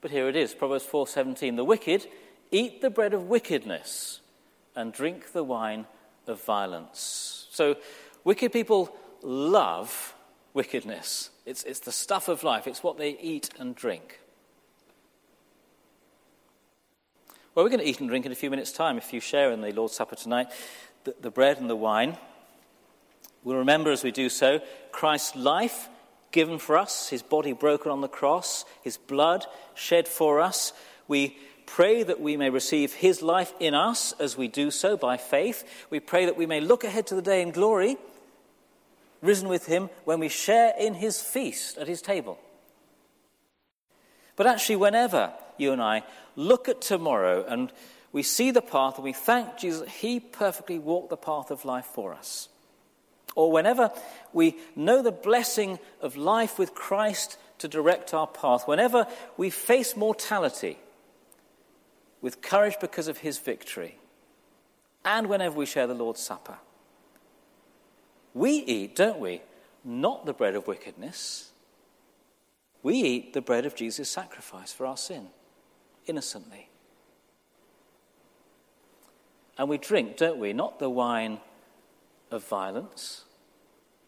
but 0.00 0.11
here 0.11 0.28
it 0.28 0.37
is 0.37 0.54
Proverbs 0.54 0.85
4:17. 0.85 1.57
The 1.57 1.64
wicked 1.64 2.07
Eat 2.54 2.80
the 2.80 2.90
bread 2.90 3.14
of 3.14 3.28
wickedness 3.28 4.20
and 4.76 4.92
drink 4.92 5.33
the 5.33 5.42
wine 5.42 5.87
of 6.28 6.40
violence. 6.44 7.48
So, 7.50 7.74
wicked 8.24 8.52
people 8.52 8.94
love 9.22 10.14
wickedness. 10.52 11.30
It's, 11.46 11.62
it's 11.64 11.80
the 11.80 11.92
stuff 11.92 12.28
of 12.28 12.42
life, 12.42 12.66
it's 12.66 12.82
what 12.82 12.98
they 12.98 13.18
eat 13.18 13.50
and 13.58 13.74
drink. 13.74 14.20
Well, 17.54 17.64
we're 17.64 17.70
going 17.70 17.80
to 17.80 17.88
eat 17.88 18.00
and 18.00 18.08
drink 18.08 18.26
in 18.26 18.32
a 18.32 18.37
few 18.37 18.50
minutes' 18.50 18.72
time 18.72 18.96
if 18.96 19.12
you 19.12 19.20
share 19.20 19.52
in 19.52 19.60
the 19.60 19.72
Lord's 19.72 19.94
Supper 19.94 20.16
tonight 20.16 20.48
the, 21.04 21.14
the 21.20 21.30
bread 21.30 21.58
and 21.58 21.70
the 21.70 21.76
wine. 21.76 22.16
We'll 23.44 23.58
remember 23.58 23.92
as 23.92 24.02
we 24.02 24.10
do 24.10 24.28
so 24.28 24.60
Christ's 24.90 25.37
life 25.37 25.88
given 26.32 26.58
for 26.58 26.76
us, 26.76 27.08
his 27.10 27.22
body 27.22 27.52
broken 27.52 27.92
on 27.92 28.00
the 28.00 28.08
cross, 28.08 28.64
his 28.82 28.96
blood 28.96 29.46
shed 29.74 30.08
for 30.08 30.40
us. 30.40 30.72
We 31.06 31.37
pray 31.66 32.02
that 32.02 32.20
we 32.20 32.37
may 32.37 32.50
receive 32.50 32.92
his 32.92 33.22
life 33.22 33.52
in 33.60 33.72
us 33.72 34.12
as 34.18 34.37
we 34.37 34.48
do 34.48 34.72
so 34.72 34.96
by 34.96 35.16
faith. 35.16 35.87
We 35.90 36.00
pray 36.00 36.24
that 36.24 36.37
we 36.37 36.46
may 36.46 36.60
look 36.60 36.82
ahead 36.82 37.06
to 37.08 37.14
the 37.14 37.22
day 37.22 37.40
in 37.40 37.52
glory 37.52 37.98
risen 39.24 39.48
with 39.48 39.66
him 39.66 39.90
when 40.04 40.20
we 40.20 40.28
share 40.28 40.72
in 40.78 40.94
his 40.94 41.20
feast 41.20 41.78
at 41.78 41.88
his 41.88 42.02
table. 42.02 42.38
But 44.37 44.46
actually, 44.46 44.76
whenever 44.76 45.32
you 45.58 45.72
and 45.72 45.82
I 45.82 46.02
look 46.37 46.68
at 46.68 46.80
tomorrow 46.80 47.44
and 47.46 47.72
we 48.12 48.22
see 48.22 48.50
the 48.50 48.62
path 48.62 48.96
and 48.96 49.04
we 49.04 49.12
thank 49.12 49.58
Jesus 49.58 49.90
he 49.90 50.20
perfectly 50.20 50.78
walked 50.78 51.10
the 51.10 51.16
path 51.16 51.50
of 51.50 51.64
life 51.64 51.87
for 51.87 52.14
us, 52.14 52.48
or 53.34 53.50
whenever 53.50 53.90
we 54.32 54.56
know 54.76 55.02
the 55.02 55.12
blessing 55.12 55.78
of 56.00 56.16
life 56.16 56.58
with 56.58 56.74
Christ 56.74 57.38
to 57.58 57.68
direct 57.68 58.14
our 58.14 58.26
path, 58.26 58.68
whenever 58.68 59.06
we 59.37 59.50
face 59.50 59.96
mortality 59.96 60.78
with 62.20 62.42
courage 62.42 62.76
because 62.80 63.08
of 63.08 63.18
his 63.18 63.38
victory, 63.38 63.98
and 65.04 65.28
whenever 65.28 65.56
we 65.56 65.66
share 65.66 65.87
the 65.87 65.94
Lord's 65.94 66.20
Supper, 66.20 66.58
we 68.35 68.51
eat, 68.51 68.97
don't 68.97 69.20
we, 69.20 69.42
not 69.85 70.27
the 70.27 70.33
bread 70.33 70.57
of 70.57 70.66
wickedness. 70.66 71.53
We 72.83 72.97
eat 72.97 73.33
the 73.33 73.40
bread 73.40 73.64
of 73.64 73.75
Jesus' 73.75 74.11
sacrifice 74.11 74.73
for 74.73 74.87
our 74.87 74.97
sin, 74.97 75.29
innocently. 76.07 76.68
And 79.57 79.68
we 79.68 79.79
drink, 79.79 80.16
don't 80.16 80.38
we, 80.38 80.53
not 80.53 80.81
the 80.81 80.90
wine 80.90 81.38
of 82.31 82.47
violence, 82.47 83.25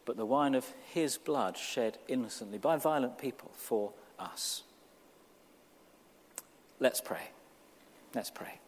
but 0.05 0.17
the 0.17 0.25
wine 0.25 0.55
of 0.55 0.65
his 0.93 1.17
blood 1.17 1.57
shed 1.57 1.97
innocently 2.07 2.57
by 2.57 2.75
violent 2.77 3.17
people 3.17 3.51
for 3.55 3.93
us. 4.19 4.63
Let's 6.79 7.01
pray. 7.01 7.31
Let's 8.13 8.29
pray. 8.29 8.59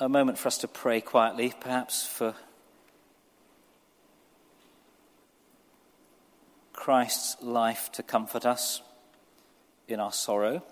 A 0.00 0.08
moment 0.08 0.38
for 0.38 0.48
us 0.48 0.58
to 0.58 0.68
pray 0.68 1.00
quietly, 1.00 1.54
perhaps 1.60 2.06
for 2.06 2.34
Christ's 6.72 7.40
life 7.42 7.92
to 7.92 8.02
comfort 8.02 8.44
us 8.44 8.82
in 9.86 10.00
our 10.00 10.12
sorrow, 10.12 10.62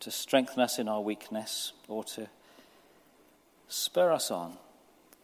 to 0.00 0.10
strengthen 0.10 0.60
us 0.60 0.78
in 0.78 0.88
our 0.88 1.00
weakness, 1.00 1.72
or 1.86 2.02
to 2.04 2.28
spur 3.68 4.10
us 4.10 4.30
on 4.30 4.56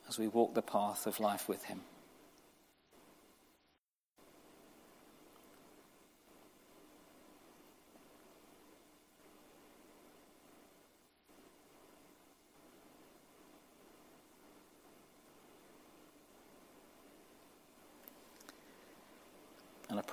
as 0.08 0.18
we 0.18 0.28
walk 0.28 0.54
the 0.54 0.62
path 0.62 1.06
of 1.06 1.18
life 1.18 1.48
with 1.48 1.64
Him. 1.64 1.80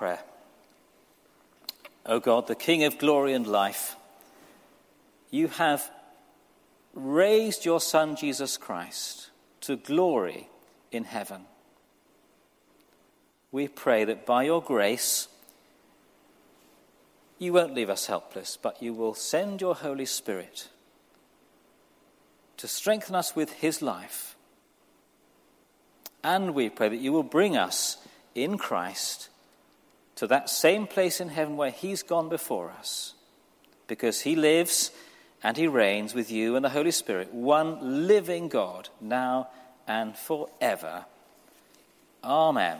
Prayer. 0.03 0.19
O 2.05 2.19
God, 2.19 2.47
the 2.47 2.55
King 2.55 2.83
of 2.83 2.97
glory 2.97 3.31
and 3.31 3.47
life, 3.47 3.95
you 5.31 5.47
have 5.47 5.89
raised 6.93 7.63
your 7.63 7.79
Son, 7.79 8.17
Jesus 8.17 8.57
Christ, 8.57 9.29
to 9.61 9.77
glory 9.77 10.49
in 10.91 11.05
heaven. 11.05 11.45
We 13.53 13.69
pray 13.69 14.03
that 14.03 14.25
by 14.25 14.43
your 14.43 14.61
grace, 14.61 15.29
you 17.39 17.53
won't 17.53 17.73
leave 17.73 17.89
us 17.89 18.07
helpless, 18.07 18.57
but 18.61 18.83
you 18.83 18.93
will 18.93 19.13
send 19.13 19.61
your 19.61 19.75
Holy 19.75 20.05
Spirit 20.05 20.67
to 22.57 22.67
strengthen 22.67 23.15
us 23.15 23.37
with 23.37 23.53
his 23.53 23.81
life. 23.81 24.35
And 26.25 26.53
we 26.53 26.69
pray 26.69 26.89
that 26.89 26.99
you 26.99 27.13
will 27.13 27.23
bring 27.23 27.55
us 27.55 28.05
in 28.35 28.57
Christ 28.57 29.29
to 30.15 30.27
that 30.27 30.49
same 30.49 30.87
place 30.87 31.19
in 31.19 31.29
heaven 31.29 31.57
where 31.57 31.71
He's 31.71 32.03
gone 32.03 32.29
before 32.29 32.69
us, 32.71 33.13
because 33.87 34.21
He 34.21 34.35
lives 34.35 34.91
and 35.43 35.57
He 35.57 35.67
reigns 35.67 36.13
with 36.13 36.31
you 36.31 36.55
and 36.55 36.63
the 36.63 36.69
Holy 36.69 36.91
Spirit, 36.91 37.33
one 37.33 38.07
living 38.07 38.47
God, 38.47 38.89
now 39.01 39.49
and 39.87 40.15
forever. 40.15 41.05
Amen. 42.23 42.77